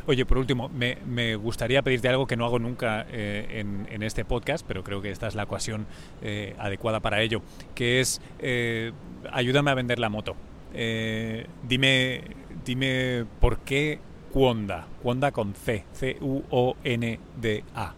Oye, 0.06 0.26
por 0.26 0.38
último, 0.38 0.68
me, 0.68 0.98
me 1.06 1.36
gustaría 1.36 1.82
pedirte 1.82 2.08
algo 2.08 2.26
que 2.26 2.36
no 2.36 2.44
hago 2.44 2.58
nunca 2.58 3.06
eh, 3.10 3.60
en, 3.60 3.86
en, 3.90 4.02
este 4.02 4.24
podcast, 4.24 4.64
pero 4.66 4.84
creo 4.84 5.00
que 5.00 5.10
esta 5.10 5.28
es 5.28 5.34
la 5.34 5.44
ocasión 5.44 5.86
eh, 6.20 6.54
adecuada 6.58 7.00
para 7.00 7.22
ello, 7.22 7.42
que 7.74 8.00
es 8.00 8.20
eh, 8.38 8.92
ayúdame 9.32 9.70
a 9.70 9.74
vender 9.74 9.98
la 9.98 10.08
moto. 10.08 10.36
dime, 10.72 12.22
dime 12.64 13.24
por 13.40 13.58
qué 13.60 13.98
Cuonda, 14.32 14.86
Cuonda 15.02 15.32
con 15.32 15.54
C, 15.54 15.84
C-U-O-N-D-A. 15.92 17.94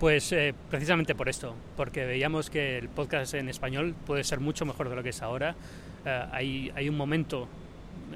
Pues 0.00 0.32
eh, 0.32 0.54
precisamente 0.70 1.14
por 1.14 1.28
esto, 1.28 1.54
porque 1.76 2.06
veíamos 2.06 2.48
que 2.48 2.78
el 2.78 2.88
podcast 2.88 3.34
en 3.34 3.50
español 3.50 3.94
puede 4.06 4.24
ser 4.24 4.40
mucho 4.40 4.64
mejor 4.64 4.88
de 4.88 4.96
lo 4.96 5.02
que 5.02 5.10
es 5.10 5.20
ahora. 5.20 5.54
Eh, 6.06 6.24
hay, 6.32 6.72
hay 6.74 6.88
un 6.88 6.96
momento 6.96 7.46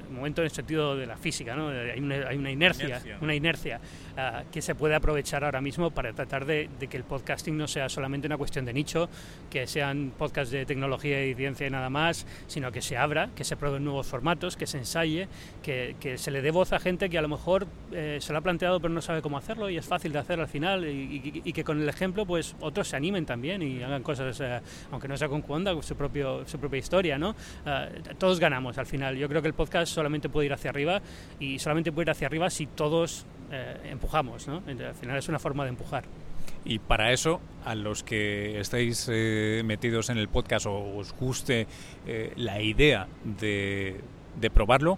momento 0.09 0.41
en 0.41 0.45
el 0.45 0.51
sentido 0.51 0.95
de 0.95 1.05
la 1.05 1.17
física, 1.17 1.55
¿no? 1.55 1.69
hay, 1.69 1.99
una, 1.99 2.27
hay 2.27 2.37
una 2.37 2.51
inercia, 2.51 3.01
una 3.21 3.35
inercia 3.35 3.79
uh, 4.17 4.49
que 4.51 4.61
se 4.61 4.75
puede 4.75 4.95
aprovechar 4.95 5.43
ahora 5.43 5.61
mismo 5.61 5.91
para 5.91 6.13
tratar 6.13 6.45
de, 6.45 6.69
de, 6.79 6.87
que 6.87 6.97
el 6.97 7.03
podcasting 7.03 7.57
no 7.57 7.67
sea 7.67 7.89
solamente 7.89 8.27
una 8.27 8.37
cuestión 8.37 8.65
de 8.65 8.73
nicho, 8.73 9.09
que 9.49 9.67
sean 9.67 10.13
podcasts 10.17 10.51
de 10.51 10.65
tecnología 10.65 11.25
y 11.25 11.33
ciencia 11.35 11.67
y 11.67 11.69
nada 11.69 11.89
más, 11.89 12.25
sino 12.47 12.71
que 12.71 12.81
se 12.81 12.97
abra, 12.97 13.29
que 13.35 13.43
se 13.43 13.55
prueben 13.57 13.83
nuevos 13.83 14.07
formatos, 14.07 14.55
que 14.55 14.67
se 14.67 14.77
ensaye, 14.77 15.27
que, 15.63 15.95
que 15.99 16.17
se 16.17 16.31
le 16.31 16.41
dé 16.41 16.51
voz 16.51 16.73
a 16.73 16.79
gente 16.79 17.09
que 17.09 17.17
a 17.17 17.21
lo 17.21 17.29
mejor 17.29 17.67
eh, 17.91 18.17
se 18.21 18.31
lo 18.33 18.39
ha 18.39 18.41
planteado 18.41 18.79
pero 18.79 18.93
no 18.93 19.01
sabe 19.01 19.21
cómo 19.21 19.37
hacerlo 19.37 19.69
y 19.69 19.77
es 19.77 19.85
fácil 19.85 20.11
de 20.11 20.19
hacer 20.19 20.39
al 20.39 20.47
final 20.47 20.85
y, 20.85 20.89
y, 20.89 21.41
y 21.43 21.53
que 21.53 21.63
con 21.63 21.81
el 21.81 21.89
ejemplo 21.89 22.25
pues 22.25 22.55
otros 22.59 22.87
se 22.87 22.95
animen 22.95 23.25
también 23.25 23.61
y 23.61 23.83
hagan 23.83 24.03
cosas, 24.03 24.39
eh, 24.41 24.61
aunque 24.91 25.07
no 25.07 25.17
sea 25.17 25.29
con 25.29 25.41
Cuonda, 25.41 25.79
su, 25.81 25.95
propio, 25.95 26.47
su 26.47 26.59
propia 26.59 26.79
historia, 26.79 27.17
¿no? 27.17 27.31
Uh, 27.65 28.15
todos 28.17 28.39
ganamos 28.39 28.77
al 28.77 28.85
final. 28.85 29.17
Yo 29.17 29.27
creo 29.27 29.41
que 29.41 29.47
el 29.47 29.53
podcast 29.53 29.84
solamente 29.89 30.29
puede 30.29 30.47
ir 30.47 30.53
hacia 30.53 30.69
arriba 30.69 31.01
y 31.39 31.59
solamente 31.59 31.91
puede 31.91 32.05
ir 32.05 32.11
hacia 32.11 32.27
arriba 32.27 32.49
si 32.49 32.67
todos 32.67 33.25
eh, 33.51 33.77
empujamos, 33.91 34.47
¿no? 34.47 34.63
Al 34.67 34.95
final 34.95 35.17
es 35.17 35.29
una 35.29 35.39
forma 35.39 35.63
de 35.63 35.69
empujar. 35.69 36.05
Y 36.63 36.79
para 36.79 37.11
eso, 37.11 37.41
a 37.63 37.75
los 37.75 38.03
que 38.03 38.59
estáis 38.59 39.07
eh, 39.11 39.61
metidos 39.65 40.09
en 40.09 40.17
el 40.17 40.27
podcast 40.27 40.65
o 40.65 40.97
os 40.97 41.13
guste 41.13 41.67
eh, 42.07 42.33
la 42.35 42.61
idea 42.61 43.07
de, 43.23 44.01
de 44.39 44.49
probarlo, 44.49 44.97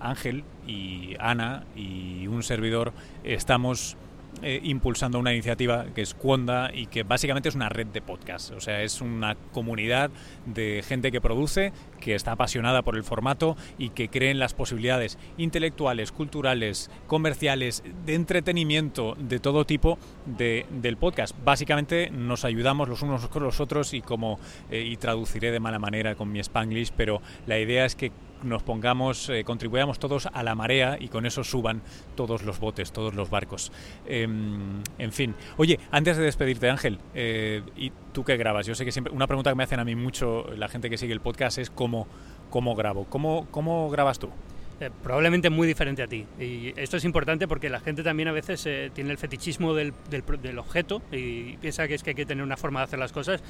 Ángel 0.00 0.44
y 0.66 1.14
Ana 1.18 1.64
y 1.74 2.26
un 2.26 2.42
servidor 2.42 2.92
estamos 3.24 3.96
eh, 4.42 4.60
impulsando 4.62 5.18
una 5.18 5.32
iniciativa 5.32 5.86
que 5.94 6.02
es 6.02 6.14
Cuonda 6.14 6.70
y 6.72 6.86
que 6.86 7.02
básicamente 7.02 7.48
es 7.48 7.54
una 7.54 7.68
red 7.68 7.86
de 7.86 8.02
podcasts. 8.02 8.50
O 8.50 8.60
sea, 8.60 8.82
es 8.82 9.00
una 9.00 9.34
comunidad 9.52 10.10
de 10.44 10.84
gente 10.86 11.10
que 11.10 11.20
produce, 11.20 11.72
que 12.00 12.14
está 12.14 12.32
apasionada 12.32 12.82
por 12.82 12.96
el 12.96 13.04
formato 13.04 13.56
y 13.78 13.90
que 13.90 14.08
cree 14.08 14.30
en 14.30 14.38
las 14.38 14.54
posibilidades 14.54 15.18
intelectuales, 15.38 16.12
culturales, 16.12 16.90
comerciales, 17.06 17.82
de 18.04 18.14
entretenimiento, 18.14 19.16
de 19.18 19.38
todo 19.38 19.64
tipo 19.64 19.98
de, 20.26 20.66
del 20.70 20.96
podcast. 20.96 21.34
Básicamente 21.44 22.10
nos 22.10 22.44
ayudamos 22.44 22.88
los 22.88 23.02
unos 23.02 23.26
con 23.28 23.42
los 23.42 23.60
otros 23.60 23.94
y 23.94 24.02
como 24.02 24.38
eh, 24.70 24.82
y 24.82 24.96
traduciré 24.96 25.50
de 25.50 25.60
mala 25.60 25.78
manera 25.78 26.14
con 26.14 26.30
mi 26.30 26.40
spanglish, 26.40 26.92
pero 26.96 27.20
la 27.46 27.58
idea 27.58 27.84
es 27.84 27.96
que 27.96 28.12
nos 28.42 28.62
pongamos, 28.62 29.28
eh, 29.28 29.44
contribuyamos 29.44 29.98
todos 29.98 30.26
a 30.26 30.42
la 30.42 30.54
marea 30.54 30.96
y 31.00 31.08
con 31.08 31.26
eso 31.26 31.44
suban 31.44 31.82
todos 32.14 32.42
los 32.42 32.60
botes, 32.60 32.92
todos 32.92 33.14
los 33.14 33.30
barcos. 33.30 33.72
Eh, 34.06 34.22
en 34.22 35.12
fin. 35.12 35.34
Oye, 35.56 35.78
antes 35.90 36.16
de 36.16 36.24
despedirte, 36.24 36.68
Ángel, 36.68 36.98
eh, 37.14 37.62
¿y 37.76 37.92
tú 38.12 38.24
qué 38.24 38.36
grabas? 38.36 38.66
Yo 38.66 38.74
sé 38.74 38.84
que 38.84 38.92
siempre, 38.92 39.12
una 39.12 39.26
pregunta 39.26 39.50
que 39.50 39.56
me 39.56 39.64
hacen 39.64 39.80
a 39.80 39.84
mí 39.84 39.94
mucho 39.94 40.46
la 40.56 40.68
gente 40.68 40.90
que 40.90 40.98
sigue 40.98 41.12
el 41.12 41.20
podcast 41.20 41.58
es 41.58 41.70
cómo, 41.70 42.06
cómo 42.50 42.74
grabo. 42.74 43.06
¿Cómo, 43.08 43.46
cómo 43.50 43.90
grabas 43.90 44.18
tú? 44.18 44.30
Eh, 44.78 44.90
probablemente 45.02 45.48
muy 45.48 45.66
diferente 45.66 46.02
a 46.02 46.06
ti. 46.06 46.26
Y 46.38 46.78
esto 46.78 46.98
es 46.98 47.04
importante 47.04 47.48
porque 47.48 47.70
la 47.70 47.80
gente 47.80 48.02
también 48.02 48.28
a 48.28 48.32
veces 48.32 48.66
eh, 48.66 48.90
tiene 48.92 49.10
el 49.10 49.16
fetichismo 49.16 49.72
del, 49.72 49.94
del, 50.10 50.22
del, 50.42 50.58
objeto 50.58 51.00
y 51.10 51.56
piensa 51.56 51.88
que 51.88 51.94
es 51.94 52.02
que 52.02 52.10
hay 52.10 52.14
que 52.14 52.26
tener 52.26 52.44
una 52.44 52.58
forma 52.58 52.80
de 52.80 52.84
hacer 52.84 52.98
las 52.98 53.10
cosas. 53.10 53.42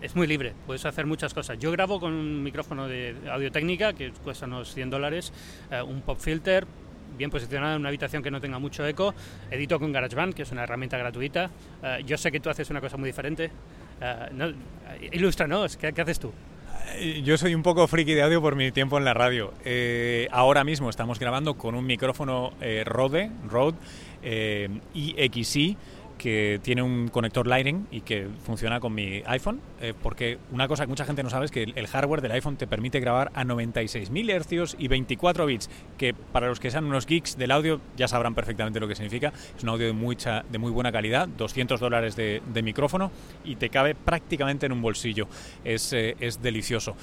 Es 0.00 0.16
muy 0.16 0.26
libre, 0.26 0.54
puedes 0.66 0.86
hacer 0.86 1.04
muchas 1.04 1.34
cosas. 1.34 1.58
Yo 1.58 1.70
grabo 1.70 2.00
con 2.00 2.14
un 2.14 2.42
micrófono 2.42 2.88
de 2.88 3.14
audio 3.30 3.52
técnica 3.52 3.92
que 3.92 4.10
cuesta 4.24 4.46
unos 4.46 4.72
100 4.72 4.88
dólares, 4.88 5.34
eh, 5.70 5.82
un 5.82 6.00
pop 6.00 6.18
filter, 6.18 6.66
bien 7.18 7.30
posicionado 7.30 7.74
en 7.74 7.80
una 7.80 7.90
habitación 7.90 8.22
que 8.22 8.30
no 8.30 8.40
tenga 8.40 8.58
mucho 8.58 8.86
eco. 8.86 9.14
Edito 9.50 9.78
con 9.78 9.92
GarageBand, 9.92 10.32
que 10.32 10.42
es 10.42 10.52
una 10.52 10.62
herramienta 10.62 10.96
gratuita. 10.96 11.50
Uh, 11.82 12.02
yo 12.06 12.16
sé 12.16 12.32
que 12.32 12.40
tú 12.40 12.48
haces 12.48 12.70
una 12.70 12.80
cosa 12.80 12.96
muy 12.96 13.08
diferente. 13.08 13.50
Uh, 14.00 14.34
no, 14.34 14.52
ilustranos, 15.12 15.76
¿qué, 15.76 15.92
¿qué 15.92 16.00
haces 16.00 16.18
tú? 16.18 16.32
Yo 17.22 17.38
soy 17.38 17.54
un 17.54 17.62
poco 17.62 17.86
friki 17.86 18.14
de 18.14 18.22
audio 18.22 18.42
por 18.42 18.56
mi 18.56 18.72
tiempo 18.72 18.98
en 18.98 19.04
la 19.04 19.14
radio. 19.14 19.52
Eh, 19.64 20.28
ahora 20.32 20.64
mismo 20.64 20.90
estamos 20.90 21.18
grabando 21.18 21.54
con 21.54 21.74
un 21.74 21.86
micrófono 21.86 22.52
eh, 22.60 22.82
Rode, 22.84 23.30
Rode 23.48 23.76
eh, 24.22 24.68
EXI 24.94 25.76
que 26.20 26.60
tiene 26.62 26.82
un 26.82 27.08
conector 27.08 27.46
Lightning 27.46 27.86
y 27.90 28.02
que 28.02 28.28
funciona 28.44 28.78
con 28.78 28.92
mi 28.92 29.22
iPhone, 29.24 29.58
eh, 29.80 29.94
porque 30.02 30.36
una 30.52 30.68
cosa 30.68 30.84
que 30.84 30.88
mucha 30.88 31.06
gente 31.06 31.22
no 31.22 31.30
sabe 31.30 31.46
es 31.46 31.50
que 31.50 31.62
el, 31.62 31.86
hardware 31.86 32.20
del 32.20 32.32
iPhone 32.32 32.58
te 32.58 32.66
permite 32.66 33.00
grabar 33.00 33.32
a 33.34 33.42
96.000 33.42 34.68
Hz 34.68 34.76
y 34.78 34.88
24 34.88 35.46
bits, 35.46 35.70
que 35.96 36.12
para 36.12 36.48
los 36.48 36.60
que 36.60 36.70
sean 36.70 36.84
unos 36.84 37.06
geeks 37.06 37.38
del 37.38 37.50
audio 37.50 37.80
ya 37.96 38.06
sabrán 38.06 38.34
perfectamente 38.34 38.80
lo 38.80 38.86
que 38.86 38.96
significa. 38.96 39.32
Es 39.56 39.62
un 39.62 39.70
audio 39.70 39.86
de, 39.86 40.42
de 40.50 40.58
muy 40.58 40.70
buena 40.70 40.92
calidad, 40.92 41.26
200 41.26 41.80
dólares 41.80 42.16
de, 42.16 42.42
de, 42.52 42.62
micrófono 42.62 43.10
y 43.42 43.56
te 43.56 43.70
cabe 43.70 43.94
prácticamente 43.94 44.66
en 44.66 44.72
un 44.72 44.82
bolsillo. 44.82 45.26
Es, 45.64 45.90
eh, 45.94 46.16
es 46.20 46.42
delicioso. 46.42 46.96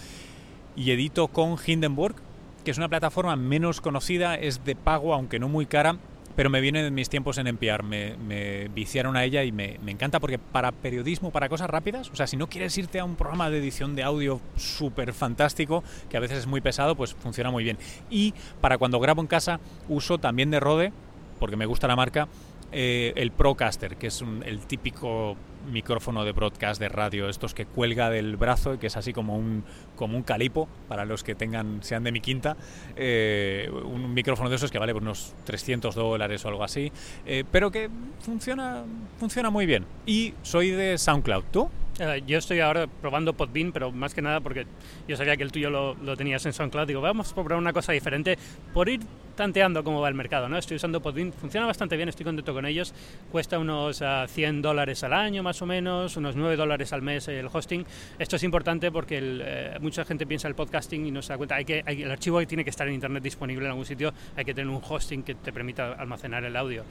Y 0.75 0.91
edito 0.91 1.27
con 1.29 1.55
Hindenburg, 1.65 2.17
que 2.63 2.69
es 2.69 2.77
una 2.77 2.87
plataforma 2.87 3.35
menos 3.35 3.81
conocida, 3.81 4.35
es 4.35 4.63
de 4.63 4.75
pago, 4.75 5.15
aunque 5.15 5.39
no 5.39 5.49
muy 5.49 5.65
cara, 5.65 5.97
pero 6.37 6.51
me 6.51 6.61
viene 6.61 6.83
de 6.83 6.91
mis 6.91 7.09
tiempos 7.09 7.39
en 7.39 7.47
NPR, 7.47 7.81
me, 7.81 8.67
viciaron 8.67 9.17
a 9.17 9.23
ella 9.23 9.43
y 9.43 9.51
me, 9.51 9.79
me, 9.83 9.91
encanta 9.91 10.19
porque 10.19 10.37
para 10.37 10.71
periodismo, 10.71 11.31
para 11.31 11.49
cosas 11.49 11.67
rápidas, 11.67 12.11
o 12.11 12.15
sea, 12.15 12.27
si 12.27 12.37
no 12.37 12.45
quieres 12.45 12.77
irte 12.77 12.99
a 12.99 13.05
un 13.05 13.15
programa 13.15 13.49
de 13.49 13.57
edición 13.57 13.95
de 13.95 14.03
audio 14.03 14.39
súper 14.55 15.13
fantástico, 15.13 15.83
que 16.11 16.15
a 16.15 16.19
veces 16.19 16.37
es 16.37 16.45
muy 16.45 16.61
pesado, 16.61 16.93
pues 16.93 17.15
funciona 17.15 17.49
muy 17.49 17.63
bien. 17.63 17.79
Y 18.11 18.35
para 18.61 18.77
cuando 18.77 18.99
grabo 18.99 19.19
en 19.19 19.25
casa, 19.25 19.59
uso 19.89 20.19
también 20.19 20.51
de 20.51 20.59
Rode, 20.59 20.93
porque 21.39 21.55
me 21.55 21.65
gusta 21.65 21.87
la 21.87 21.95
marca, 21.95 22.27
eh, 22.71 23.13
el 23.15 23.31
Procaster, 23.31 23.95
que 23.95 24.05
es 24.05 24.21
un, 24.21 24.43
el 24.45 24.59
típico 24.59 25.35
micrófono 25.71 26.25
de 26.25 26.31
broadcast 26.31 26.79
de 26.79 26.89
radio, 26.89 27.29
estos 27.29 27.53
que 27.53 27.65
cuelga 27.65 28.09
del 28.09 28.37
brazo 28.37 28.73
y 28.73 28.77
que 28.77 28.87
es 28.87 28.97
así 28.97 29.13
como 29.13 29.37
un, 29.37 29.63
como 29.95 30.17
un 30.17 30.23
calipo, 30.23 30.67
para 30.87 31.05
los 31.05 31.23
que 31.23 31.35
tengan 31.35 31.83
sean 31.83 32.03
de 32.03 32.11
mi 32.11 32.21
quinta, 32.21 32.57
eh, 32.95 33.69
un 33.71 34.13
micrófono 34.13 34.49
de 34.49 34.55
esos 34.55 34.71
que 34.71 34.79
vale 34.79 34.93
unos 34.93 35.35
300 35.45 35.95
dólares 35.95 36.43
o 36.45 36.47
algo 36.47 36.63
así, 36.63 36.91
eh, 37.25 37.43
pero 37.51 37.71
que 37.71 37.89
funciona, 38.19 38.83
funciona 39.19 39.49
muy 39.49 39.65
bien. 39.65 39.85
Y 40.05 40.33
soy 40.41 40.71
de 40.71 40.97
SoundCloud, 40.97 41.43
¿tú? 41.51 41.69
Uh, 41.99 42.23
yo 42.27 42.37
estoy 42.37 42.59
ahora 42.59 42.85
probando 42.85 43.33
Podbean, 43.33 43.71
pero 43.71 43.91
más 43.91 44.13
que 44.13 44.21
nada 44.21 44.39
porque 44.39 44.67
yo 45.07 45.17
sabía 45.17 45.35
que 45.35 45.41
el 45.41 45.51
tuyo 45.51 45.71
lo, 45.71 45.95
lo, 45.95 46.15
tenías 46.15 46.45
en 46.45 46.53
SoundCloud. 46.53 46.87
Digo, 46.87 47.01
vamos 47.01 47.31
a 47.31 47.33
probar 47.33 47.57
una 47.57 47.73
cosa 47.73 47.91
diferente 47.91 48.37
por 48.71 48.87
ir 48.87 49.01
tanteando 49.35 49.83
cómo 49.83 49.99
va 49.99 50.09
el 50.09 50.13
mercado. 50.13 50.47
¿no? 50.47 50.57
Estoy 50.57 50.75
usando 50.75 51.01
Podbean, 51.01 51.33
funciona 51.33 51.65
bastante 51.65 51.95
bien, 51.95 52.09
estoy 52.09 52.23
contento 52.23 52.53
con 52.53 52.65
ellos. 52.65 52.93
Cuesta 53.31 53.57
unos 53.57 54.01
uh, 54.01 54.27
100 54.27 54.61
dólares 54.61 55.03
al 55.03 55.13
año 55.13 55.41
más 55.41 55.61
o 55.61 55.65
menos, 55.65 56.17
unos 56.17 56.35
9 56.35 56.55
dólares 56.55 56.93
al 56.93 57.01
mes 57.01 57.27
el 57.29 57.47
hosting. 57.51 57.83
Esto 58.19 58.35
es 58.35 58.43
importante 58.43 58.91
porque 58.91 59.17
el, 59.17 59.41
eh, 59.43 59.77
mucha 59.79 60.05
gente 60.05 60.27
piensa 60.27 60.47
el 60.47 60.55
podcasting 60.55 61.07
y 61.07 61.11
no 61.11 61.23
se 61.23 61.33
da 61.33 61.37
cuenta. 61.37 61.55
Hay 61.55 61.65
que, 61.65 61.83
hay, 61.85 62.03
el 62.03 62.11
archivo 62.11 62.45
tiene 62.45 62.63
que 62.63 62.69
estar 62.69 62.87
en 62.87 62.93
internet 62.93 63.23
disponible 63.23 63.65
en 63.65 63.71
algún 63.71 63.85
sitio, 63.85 64.13
hay 64.35 64.45
que 64.45 64.53
tener 64.53 64.69
un 64.69 64.81
hosting 64.87 65.23
que 65.23 65.35
te 65.35 65.51
permita 65.51 65.93
almacenar 65.93 66.43
el 66.43 66.55
audio. 66.55 66.83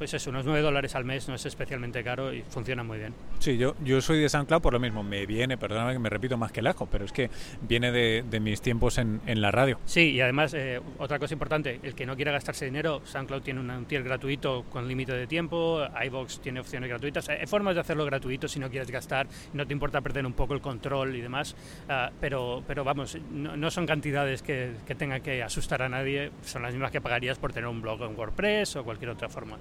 Pues 0.00 0.14
eso, 0.14 0.30
unos 0.30 0.46
9 0.46 0.62
dólares 0.62 0.94
al 0.94 1.04
mes 1.04 1.28
no 1.28 1.34
es 1.34 1.44
especialmente 1.44 2.02
caro 2.02 2.32
y 2.32 2.40
funciona 2.40 2.82
muy 2.82 2.96
bien. 2.96 3.12
Sí, 3.38 3.58
yo, 3.58 3.76
yo 3.84 4.00
soy 4.00 4.18
de 4.18 4.30
SoundCloud 4.30 4.62
por 4.62 4.72
lo 4.72 4.80
mismo. 4.80 5.02
Me 5.02 5.26
viene, 5.26 5.58
perdóname 5.58 5.92
que 5.92 5.98
me 5.98 6.08
repito 6.08 6.38
más 6.38 6.52
que 6.52 6.60
el 6.60 6.68
ajo, 6.68 6.86
pero 6.86 7.04
es 7.04 7.12
que 7.12 7.28
viene 7.60 7.92
de, 7.92 8.40
mis 8.40 8.62
tiempos 8.62 8.96
en, 8.96 9.20
la 9.26 9.50
radio. 9.50 9.78
Sí, 9.84 10.12
y 10.12 10.22
además, 10.22 10.54
eh, 10.54 10.80
otra 10.96 11.18
cosa 11.18 11.34
importante, 11.34 11.80
el 11.82 11.94
que 11.94 12.06
no 12.06 12.16
quiera 12.16 12.32
gastarse 12.32 12.64
dinero, 12.64 13.02
SoundCloud 13.04 13.42
tiene 13.42 13.60
un 13.60 13.84
tier 13.84 14.02
gratuito 14.02 14.64
con 14.70 14.88
límite 14.88 15.12
de 15.12 15.26
tiempo, 15.26 15.82
iBox 16.02 16.40
tiene 16.40 16.60
opciones 16.60 16.88
gratuitas. 16.88 17.28
Hay 17.28 17.46
formas 17.46 17.74
de 17.74 17.82
hacerlo 17.82 18.06
gratuito 18.06 18.48
si 18.48 18.58
no 18.58 18.70
quieres 18.70 18.90
gastar, 18.90 19.26
no 19.52 19.66
te 19.66 19.74
importa 19.74 20.00
perder 20.00 20.24
un 20.24 20.32
poco 20.32 20.54
el 20.54 20.62
control 20.62 21.14
y 21.14 21.20
demás, 21.20 21.54
ah, 21.90 22.10
pero, 22.18 22.64
pero 22.66 22.84
vamos, 22.84 23.18
no, 23.30 23.70
son 23.70 23.84
cantidades 23.84 24.40
que, 24.40 24.72
que 24.86 24.94
tengan 24.94 25.20
que 25.20 25.42
asustar 25.42 25.82
a 25.82 25.90
nadie, 25.90 26.30
son 26.42 26.62
las 26.62 26.72
mismas 26.72 26.90
que 26.90 27.02
pagarías 27.02 27.38
por 27.38 27.52
tener 27.52 27.68
un 27.68 27.82
blog 27.82 28.02
en 28.04 28.18
WordPress 28.18 28.76
o 28.76 28.84
cualquier 28.84 29.10
otra 29.10 29.28
forma. 29.28 29.58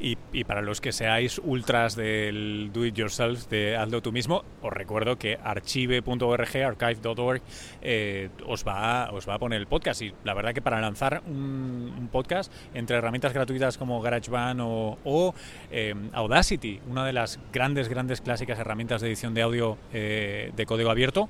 Y, 0.00 0.16
y, 0.32 0.44
para 0.44 0.62
los 0.62 0.80
que 0.80 0.92
seáis 0.92 1.38
ultras 1.44 1.94
del 1.94 2.70
do 2.72 2.86
it 2.86 2.94
yourself, 2.94 3.48
de 3.48 3.76
hazlo 3.76 4.00
tú 4.00 4.12
mismo, 4.12 4.44
os 4.62 4.72
recuerdo 4.72 5.18
que 5.18 5.38
archive.org, 5.44 6.56
archive.org, 6.56 7.42
eh, 7.82 8.30
os, 8.46 8.66
va, 8.66 9.10
os 9.12 9.28
va 9.28 9.34
a 9.34 9.38
poner 9.38 9.60
el 9.60 9.66
podcast. 9.66 10.00
Y 10.00 10.14
la 10.24 10.32
verdad 10.32 10.54
que 10.54 10.62
para 10.62 10.80
lanzar 10.80 11.22
un, 11.26 12.08
podcast 12.10 12.50
entre 12.72 12.96
herramientas 12.96 13.34
gratuitas 13.34 13.76
como 13.76 14.00
GarageBand 14.00 14.60
o, 14.62 14.98
o 15.04 15.34
eh, 15.70 15.94
Audacity, 16.14 16.80
una 16.88 17.04
de 17.04 17.12
las 17.12 17.38
grandes, 17.52 17.88
grandes 17.90 18.22
clásicas 18.22 18.58
herramientas 18.58 19.02
de 19.02 19.08
edición 19.08 19.34
de 19.34 19.42
audio 19.42 19.76
eh, 19.92 20.50
de 20.56 20.66
código 20.66 20.90
abierto, 20.90 21.28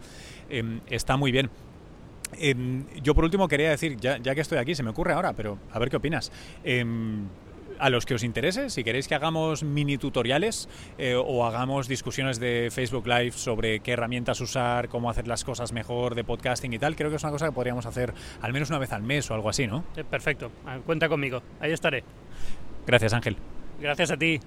está 0.88 1.16
muy 1.16 1.32
bien. 1.32 1.50
yo 3.02 3.14
por 3.14 3.24
último 3.24 3.48
quería 3.48 3.70
decir, 3.70 3.96
ya, 3.96 4.20
que 4.20 4.40
estoy 4.40 4.58
aquí, 4.58 4.76
se 4.76 4.84
me 4.84 4.90
ocurre 4.90 5.12
ahora, 5.12 5.32
pero 5.32 5.58
a 5.72 5.78
ver 5.80 5.90
qué 5.90 5.96
opinas. 5.96 6.30
A 7.80 7.88
los 7.88 8.04
que 8.04 8.12
os 8.12 8.22
interese, 8.24 8.68
si 8.68 8.84
queréis 8.84 9.08
que 9.08 9.14
hagamos 9.14 9.62
mini 9.62 9.96
tutoriales 9.96 10.68
eh, 10.98 11.14
o 11.16 11.46
hagamos 11.46 11.88
discusiones 11.88 12.38
de 12.38 12.68
Facebook 12.70 13.06
Live 13.06 13.32
sobre 13.32 13.80
qué 13.80 13.92
herramientas 13.92 14.42
usar, 14.42 14.90
cómo 14.90 15.08
hacer 15.08 15.26
las 15.26 15.44
cosas 15.44 15.72
mejor 15.72 16.14
de 16.14 16.22
podcasting 16.22 16.74
y 16.74 16.78
tal, 16.78 16.94
creo 16.94 17.08
que 17.08 17.16
es 17.16 17.22
una 17.22 17.32
cosa 17.32 17.46
que 17.46 17.52
podríamos 17.52 17.86
hacer 17.86 18.12
al 18.42 18.52
menos 18.52 18.68
una 18.68 18.78
vez 18.78 18.92
al 18.92 19.02
mes 19.02 19.30
o 19.30 19.34
algo 19.34 19.48
así, 19.48 19.66
¿no? 19.66 19.82
perfecto, 20.10 20.52
ah, 20.66 20.78
cuenta 20.84 21.08
conmigo, 21.08 21.42
ahí 21.58 21.72
estaré. 21.72 22.04
Gracias 22.86 23.14
Ángel. 23.14 23.38
Gracias 23.80 24.10
a 24.10 24.18
ti. 24.18 24.38